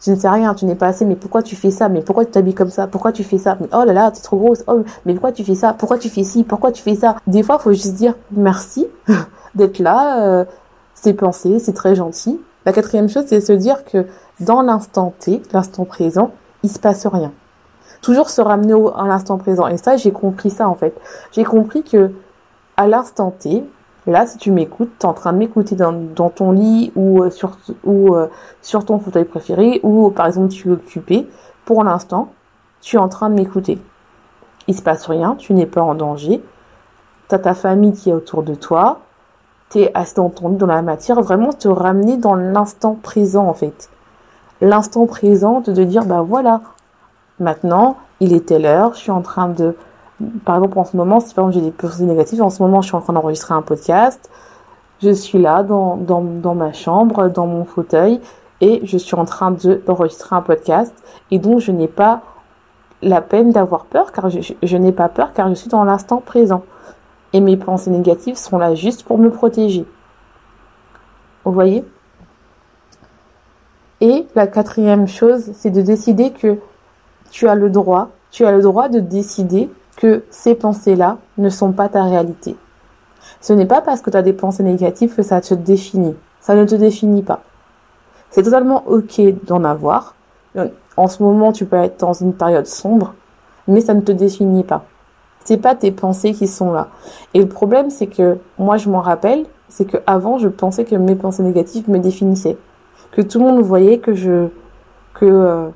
tu 0.00 0.10
ne 0.10 0.16
sais 0.16 0.28
rien, 0.28 0.54
tu 0.54 0.64
n'es 0.64 0.74
pas 0.74 0.88
assez, 0.88 1.04
mais 1.04 1.16
pourquoi 1.16 1.42
tu 1.42 1.56
fais 1.56 1.70
ça? 1.70 1.88
Mais 1.88 2.00
pourquoi 2.00 2.24
tu 2.24 2.30
t'habilles 2.30 2.54
comme 2.54 2.70
ça? 2.70 2.86
Pourquoi 2.86 3.12
tu 3.12 3.22
fais 3.22 3.38
ça? 3.38 3.56
Mais 3.60 3.68
oh 3.72 3.84
là 3.84 3.92
là, 3.92 4.10
t'es 4.10 4.20
trop 4.22 4.38
grosse. 4.38 4.64
Oh, 4.66 4.82
mais 5.04 5.12
pourquoi 5.12 5.32
tu 5.32 5.44
fais 5.44 5.54
ça? 5.54 5.74
Pourquoi 5.74 5.98
tu 5.98 6.08
fais 6.08 6.24
ci? 6.24 6.44
Pourquoi 6.44 6.72
tu 6.72 6.82
fais 6.82 6.94
ça? 6.94 7.16
Des 7.26 7.42
fois, 7.42 7.58
faut 7.58 7.72
juste 7.72 7.94
dire 7.94 8.14
merci 8.30 8.86
d'être 9.54 9.78
là. 9.78 10.24
Euh, 10.24 10.44
c'est 10.94 11.14
pensé, 11.14 11.58
c'est 11.58 11.72
très 11.72 11.94
gentil. 11.94 12.40
La 12.66 12.72
quatrième 12.72 13.08
chose, 13.08 13.24
c'est 13.26 13.40
se 13.40 13.52
dire 13.52 13.84
que 13.84 14.06
dans 14.40 14.62
l'instant 14.62 15.12
T, 15.18 15.42
l'instant 15.52 15.84
présent, 15.84 16.30
il 16.62 16.70
se 16.70 16.78
passe 16.78 17.06
rien 17.06 17.32
toujours 18.02 18.30
se 18.30 18.40
ramener 18.40 18.74
au, 18.74 18.88
à 18.96 19.06
l'instant 19.06 19.38
présent. 19.38 19.66
Et 19.68 19.76
ça, 19.76 19.96
j'ai 19.96 20.12
compris 20.12 20.50
ça 20.50 20.68
en 20.68 20.74
fait. 20.74 20.94
J'ai 21.32 21.44
compris 21.44 21.82
que 21.82 22.10
à 22.76 22.86
l'instant 22.86 23.30
T, 23.30 23.64
là, 24.06 24.26
si 24.26 24.38
tu 24.38 24.50
m'écoutes, 24.50 24.90
tu 24.98 25.06
es 25.06 25.08
en 25.08 25.14
train 25.14 25.32
de 25.32 25.38
m'écouter 25.38 25.76
dans, 25.76 26.30
ton 26.30 26.52
lit 26.52 26.92
ou 26.96 27.22
euh, 27.22 27.30
euh, 27.86 28.26
sur 28.62 28.84
ton 28.84 28.98
fauteuil 28.98 29.24
préféré 29.24 29.80
ou 29.82 30.10
par 30.10 30.26
exemple 30.26 30.48
tu 30.48 30.68
es 30.68 30.72
occupé. 30.72 31.28
Pour 31.64 31.84
l'instant, 31.84 32.32
tu 32.80 32.96
es 32.96 32.98
en 32.98 33.08
train 33.08 33.30
de 33.30 33.34
m'écouter. 33.34 33.78
Il 34.66 34.74
se 34.74 34.82
passe 34.82 35.06
rien, 35.06 35.36
tu 35.36 35.52
n'es 35.54 35.66
pas 35.66 35.82
en 35.82 35.94
danger. 35.94 36.42
Tu 37.28 37.34
as 37.34 37.38
ta 37.38 37.54
famille 37.54 37.92
qui 37.92 38.10
est 38.10 38.14
autour 38.14 38.42
de 38.42 38.54
toi. 38.54 39.00
Tu 39.70 39.80
es 39.80 39.90
assis 39.94 40.14
dans 40.14 40.30
ton 40.30 40.48
lit, 40.48 40.56
dans 40.56 40.66
la 40.66 40.82
matière. 40.82 41.20
Vraiment 41.20 41.52
te 41.52 41.68
ramener 41.68 42.16
dans 42.16 42.34
l'instant 42.34 42.98
présent 43.00 43.46
en 43.46 43.54
fait. 43.54 43.90
L'instant 44.60 45.06
présent 45.06 45.60
de 45.60 45.84
dire 45.84 46.04
bah 46.04 46.22
voilà, 46.22 46.60
Maintenant, 47.40 47.96
il 48.20 48.34
est 48.34 48.46
telle 48.46 48.66
heure, 48.66 48.92
je 48.92 49.00
suis 49.00 49.10
en 49.10 49.22
train 49.22 49.48
de, 49.48 49.74
par 50.44 50.56
exemple 50.56 50.78
en 50.78 50.84
ce 50.84 50.96
moment, 50.96 51.20
si 51.20 51.34
par 51.34 51.44
exemple 51.48 51.64
j'ai 51.64 51.70
des 51.70 51.76
pensées 51.76 52.04
négatives, 52.04 52.42
en 52.42 52.50
ce 52.50 52.62
moment 52.62 52.82
je 52.82 52.88
suis 52.88 52.96
en 52.96 53.00
train 53.00 53.12
d'enregistrer 53.12 53.54
un 53.54 53.62
podcast, 53.62 54.30
je 55.02 55.10
suis 55.10 55.38
là 55.38 55.62
dans, 55.62 55.96
ma 56.54 56.72
chambre, 56.72 57.28
dans 57.28 57.46
mon 57.46 57.64
fauteuil, 57.64 58.20
et 58.60 58.80
je 58.84 58.98
suis 58.98 59.14
en 59.14 59.24
train 59.24 59.50
d'enregistrer 59.50 60.36
un 60.36 60.42
podcast, 60.42 60.94
et 61.30 61.38
donc 61.38 61.60
je 61.60 61.72
n'ai 61.72 61.88
pas 61.88 62.22
la 63.02 63.22
peine 63.22 63.50
d'avoir 63.50 63.86
peur, 63.86 64.12
car 64.12 64.28
je, 64.28 64.40
je 64.62 64.76
n'ai 64.76 64.92
pas 64.92 65.08
peur, 65.08 65.32
car 65.32 65.48
je 65.48 65.54
suis 65.54 65.70
dans 65.70 65.84
l'instant 65.84 66.18
présent. 66.18 66.62
Et 67.32 67.40
mes 67.40 67.56
pensées 67.56 67.90
négatives 67.90 68.36
sont 68.36 68.58
là 68.58 68.74
juste 68.74 69.04
pour 69.04 69.16
me 69.16 69.30
protéger. 69.30 69.86
Vous 71.44 71.52
voyez? 71.52 71.84
Et 74.00 74.26
la 74.34 74.46
quatrième 74.46 75.06
chose, 75.06 75.52
c'est 75.54 75.70
de 75.70 75.80
décider 75.80 76.32
que 76.32 76.58
tu 77.30 77.48
as 77.48 77.54
le 77.54 77.70
droit, 77.70 78.08
tu 78.30 78.44
as 78.44 78.52
le 78.52 78.62
droit 78.62 78.88
de 78.88 78.98
décider 78.98 79.70
que 80.00 80.24
ces 80.30 80.54
pensées-là 80.54 81.18
ne 81.38 81.50
sont 81.50 81.72
pas 81.72 81.88
ta 81.88 82.02
réalité. 82.04 82.56
Ce 83.40 83.52
n'est 83.52 83.66
pas 83.66 83.82
parce 83.82 84.00
que 84.00 84.10
tu 84.10 84.16
as 84.16 84.22
des 84.22 84.32
pensées 84.32 84.62
négatives 84.62 85.14
que 85.14 85.22
ça 85.22 85.40
te 85.40 85.54
définit. 85.54 86.16
Ça 86.40 86.54
ne 86.54 86.64
te 86.64 86.74
définit 86.74 87.22
pas. 87.22 87.40
C'est 88.30 88.42
totalement 88.42 88.82
ok 88.86 89.20
d'en 89.44 89.62
avoir. 89.62 90.14
En 90.96 91.06
ce 91.06 91.22
moment, 91.22 91.52
tu 91.52 91.66
peux 91.66 91.76
être 91.76 92.00
dans 92.00 92.14
une 92.14 92.32
période 92.32 92.66
sombre, 92.66 93.14
mais 93.68 93.80
ça 93.80 93.94
ne 93.94 94.00
te 94.00 94.12
définit 94.12 94.64
pas. 94.64 94.84
C'est 95.44 95.58
pas 95.58 95.74
tes 95.74 95.90
pensées 95.92 96.32
qui 96.32 96.48
sont 96.48 96.72
là. 96.72 96.88
Et 97.34 97.40
le 97.40 97.48
problème, 97.48 97.90
c'est 97.90 98.06
que 98.06 98.38
moi, 98.58 98.78
je 98.78 98.88
m'en 98.88 99.00
rappelle, 99.00 99.44
c'est 99.68 99.84
que 99.84 99.98
avant, 100.06 100.38
je 100.38 100.48
pensais 100.48 100.84
que 100.84 100.96
mes 100.96 101.14
pensées 101.14 101.42
négatives 101.42 101.88
me 101.88 101.98
définissaient, 101.98 102.56
que 103.12 103.22
tout 103.22 103.38
le 103.38 103.44
monde 103.44 103.62
voyait 103.62 103.98
que 103.98 104.14
je, 104.14 104.48
que 105.14 105.26
euh, 105.26 105.68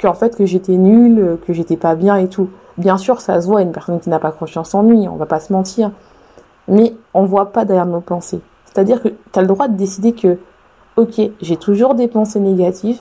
qu'en 0.00 0.14
fait 0.14 0.36
que 0.36 0.46
j'étais 0.46 0.76
nulle, 0.76 1.38
que 1.46 1.52
j'étais 1.52 1.76
pas 1.76 1.94
bien 1.94 2.16
et 2.16 2.28
tout. 2.28 2.50
Bien 2.78 2.98
sûr, 2.98 3.20
ça 3.20 3.40
se 3.40 3.46
voit 3.46 3.62
une 3.62 3.72
personne 3.72 4.00
qui 4.00 4.10
n'a 4.10 4.18
pas 4.18 4.32
confiance 4.32 4.74
en 4.74 4.82
lui, 4.82 5.08
on 5.08 5.16
va 5.16 5.26
pas 5.26 5.40
se 5.40 5.52
mentir. 5.52 5.90
Mais 6.68 6.94
on 7.14 7.24
voit 7.24 7.52
pas 7.52 7.64
derrière 7.64 7.86
nos 7.86 8.00
pensées. 8.00 8.40
C'est-à-dire 8.64 9.02
que 9.02 9.08
tu 9.08 9.38
as 9.38 9.40
le 9.40 9.48
droit 9.48 9.68
de 9.68 9.76
décider 9.76 10.12
que 10.12 10.38
OK, 10.96 11.20
j'ai 11.40 11.56
toujours 11.56 11.94
des 11.94 12.08
pensées 12.08 12.40
négatives, 12.40 13.00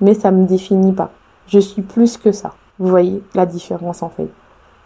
mais 0.00 0.14
ça 0.14 0.30
me 0.30 0.46
définit 0.46 0.92
pas. 0.92 1.10
Je 1.46 1.58
suis 1.58 1.82
plus 1.82 2.16
que 2.16 2.32
ça. 2.32 2.54
Vous 2.78 2.88
voyez 2.88 3.22
la 3.34 3.46
différence 3.46 4.02
en 4.02 4.08
fait. 4.08 4.28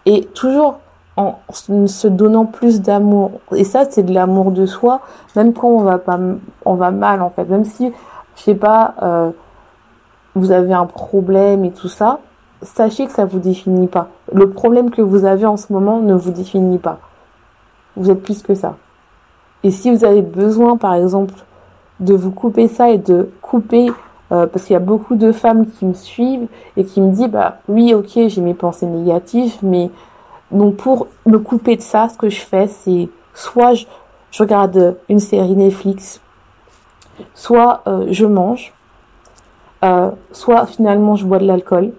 Et 0.07 0.24
toujours 0.24 0.81
en 1.16 1.38
se 1.51 2.07
donnant 2.07 2.46
plus 2.46 2.81
d'amour. 2.81 3.40
Et 3.53 3.64
ça, 3.64 3.85
c'est 3.90 4.05
de 4.05 4.14
l'amour 4.14 4.53
de 4.53 4.66
soi, 4.66 5.01
même 5.35 5.53
quand 5.53 5.68
on 5.68 5.83
va 5.83 5.98
pas, 5.98 6.18
on 6.64 6.74
va 6.74 6.92
mal 6.92 7.22
en 7.22 7.31
fait. 7.31 7.44
Même 7.44 7.64
si, 7.64 7.92
je 8.37 8.42
sais 8.42 8.55
pas, 8.55 8.94
euh, 9.03 9.31
vous 10.37 10.53
avez 10.53 10.72
un 10.72 10.87
problème 10.87 11.64
et 11.64 11.72
tout 11.72 11.88
ça, 11.88 12.20
sachez 12.62 13.07
que 13.07 13.12
ça 13.12 13.24
vous 13.24 13.40
définit 13.40 13.88
pas. 13.88 14.09
Le 14.33 14.51
problème 14.51 14.91
que 14.91 15.03
vous 15.03 15.25
avez 15.25 15.47
en 15.47 15.57
ce 15.57 15.73
moment 15.73 16.01
ne 16.01 16.14
vous 16.14 16.31
définit 16.31 16.79
pas. 16.79 16.99
Vous 17.97 18.11
êtes 18.11 18.23
plus 18.23 18.43
que 18.43 18.55
ça. 18.55 18.77
Et 19.64 19.71
si 19.71 19.91
vous 19.91 20.05
avez 20.05 20.23
besoin, 20.23 20.77
par 20.77 20.95
exemple, 20.95 21.35
de 22.01 22.14
vous 22.14 22.31
couper 22.31 22.69
ça 22.69 22.91
et 22.91 22.99
de 22.99 23.31
couper 23.43 23.91
euh, 24.31 24.47
parce 24.47 24.64
qu'il 24.67 24.75
y 24.75 24.77
a 24.77 24.81
beaucoup 24.81 25.17
de 25.17 25.33
femmes 25.33 25.67
qui 25.67 25.87
me 25.87 25.95
suivent 25.95 26.49
et 26.77 26.85
qui 26.85 27.01
me 27.01 27.12
disent 27.12 27.29
bah 27.29 27.59
oui 27.69 27.95
ok 27.95 28.29
j'ai 28.29 28.41
mes 28.41 28.55
pensées 28.55 28.87
négatives 28.87 29.57
mais 29.62 29.91
donc 30.51 30.77
pour 30.77 31.09
me 31.27 31.38
couper 31.38 31.77
de 31.77 31.81
ça 31.81 32.09
ce 32.09 32.17
que 32.19 32.29
je 32.29 32.41
fais 32.41 32.69
c'est 32.69 33.09
soit 33.35 33.75
je, 33.75 33.87
regarde 34.38 34.97
une 35.09 35.19
série 35.19 35.57
Netflix 35.57 36.21
soit 37.35 37.83
euh, 37.87 38.07
je 38.11 38.27
mange 38.27 38.75
euh, 39.83 40.11
soit 40.33 40.67
finalement 40.67 41.17
je 41.17 41.25
bois 41.25 41.38
de 41.38 41.47
l'alcool 41.47 41.93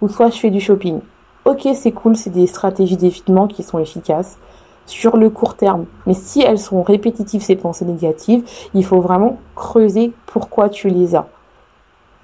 ou 0.00 0.08
soit 0.08 0.30
je 0.30 0.38
fais 0.38 0.50
du 0.50 0.60
shopping 0.60 1.00
ok 1.46 1.68
c'est 1.74 1.92
cool 1.92 2.16
c'est 2.16 2.30
des 2.30 2.46
stratégies 2.46 2.98
d'évitement 2.98 3.46
qui 3.46 3.62
sont 3.62 3.78
efficaces 3.78 4.38
sur 4.86 5.16
le 5.16 5.30
court 5.30 5.54
terme. 5.54 5.84
Mais 6.06 6.14
si 6.14 6.40
elles 6.40 6.58
sont 6.58 6.82
répétitives, 6.82 7.42
ces 7.42 7.56
pensées 7.56 7.84
négatives, 7.84 8.44
il 8.74 8.84
faut 8.84 9.00
vraiment 9.00 9.38
creuser 9.54 10.12
pourquoi 10.26 10.68
tu 10.68 10.88
les 10.88 11.14
as. 11.16 11.26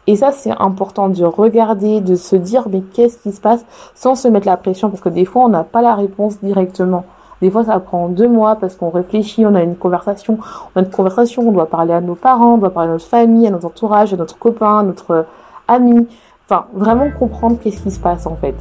Et 0.06 0.16
ça, 0.16 0.32
c'est 0.32 0.52
important 0.58 1.08
de 1.08 1.24
regarder, 1.24 2.00
de 2.00 2.16
se 2.16 2.34
dire, 2.34 2.66
mais 2.70 2.80
qu'est-ce 2.80 3.18
qui 3.18 3.32
se 3.32 3.40
passe 3.40 3.64
sans 3.94 4.14
se 4.14 4.26
mettre 4.26 4.46
la 4.46 4.56
pression, 4.56 4.90
parce 4.90 5.00
que 5.00 5.08
des 5.08 5.24
fois, 5.24 5.44
on 5.44 5.48
n'a 5.48 5.62
pas 5.62 5.82
la 5.82 5.94
réponse 5.94 6.38
directement. 6.42 7.04
Des 7.40 7.50
fois, 7.50 7.64
ça 7.64 7.78
prend 7.80 8.08
deux 8.08 8.28
mois 8.28 8.56
parce 8.56 8.76
qu'on 8.76 8.90
réfléchit, 8.90 9.44
on 9.46 9.54
a 9.54 9.62
une 9.62 9.76
conversation, 9.76 10.38
on 10.74 10.80
a 10.80 10.84
une 10.84 10.90
conversation, 10.90 11.42
on 11.48 11.52
doit 11.52 11.66
parler 11.66 11.92
à 11.92 12.00
nos 12.00 12.14
parents, 12.14 12.54
on 12.54 12.58
doit 12.58 12.70
parler 12.70 12.90
à 12.90 12.92
notre 12.92 13.06
famille, 13.06 13.46
à 13.46 13.50
notre 13.50 13.66
entourage, 13.66 14.14
à 14.14 14.16
notre 14.16 14.38
copain, 14.38 14.78
à 14.78 14.82
notre 14.84 15.26
ami. 15.66 16.06
Enfin, 16.46 16.66
vraiment 16.72 17.10
comprendre 17.10 17.58
qu'est-ce 17.60 17.82
qui 17.82 17.90
se 17.90 18.00
passe 18.00 18.26
en 18.26 18.36
fait. 18.36 18.54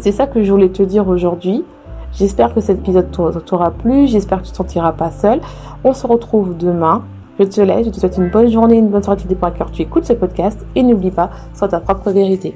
C'est 0.00 0.12
ça 0.12 0.26
que 0.26 0.42
je 0.42 0.50
voulais 0.50 0.68
te 0.68 0.82
dire 0.82 1.08
aujourd'hui. 1.08 1.64
J'espère 2.12 2.54
que 2.54 2.60
cet 2.60 2.78
épisode 2.78 3.10
t'aura 3.44 3.70
plu, 3.70 4.06
j'espère 4.06 4.38
que 4.38 4.44
tu 4.44 4.50
ne 4.50 4.52
te 4.52 4.56
sentiras 4.56 4.92
pas 4.92 5.10
seul. 5.10 5.40
On 5.82 5.92
se 5.92 6.06
retrouve 6.06 6.56
demain. 6.56 7.02
Je 7.38 7.44
te 7.44 7.60
laisse, 7.60 7.86
je 7.86 7.90
te 7.90 7.98
souhaite 7.98 8.16
une 8.16 8.30
bonne 8.30 8.48
journée, 8.48 8.76
une 8.76 8.88
bonne 8.88 9.02
soirée, 9.02 9.20
tu 9.20 9.26
dépends 9.26 9.48
à 9.48 9.50
cœur 9.50 9.72
tu 9.72 9.82
écoutes 9.82 10.04
ce 10.04 10.12
podcast 10.12 10.64
et 10.76 10.84
n'oublie 10.84 11.10
pas, 11.10 11.30
sois 11.52 11.66
ta 11.66 11.80
propre 11.80 12.10
vérité. 12.12 12.54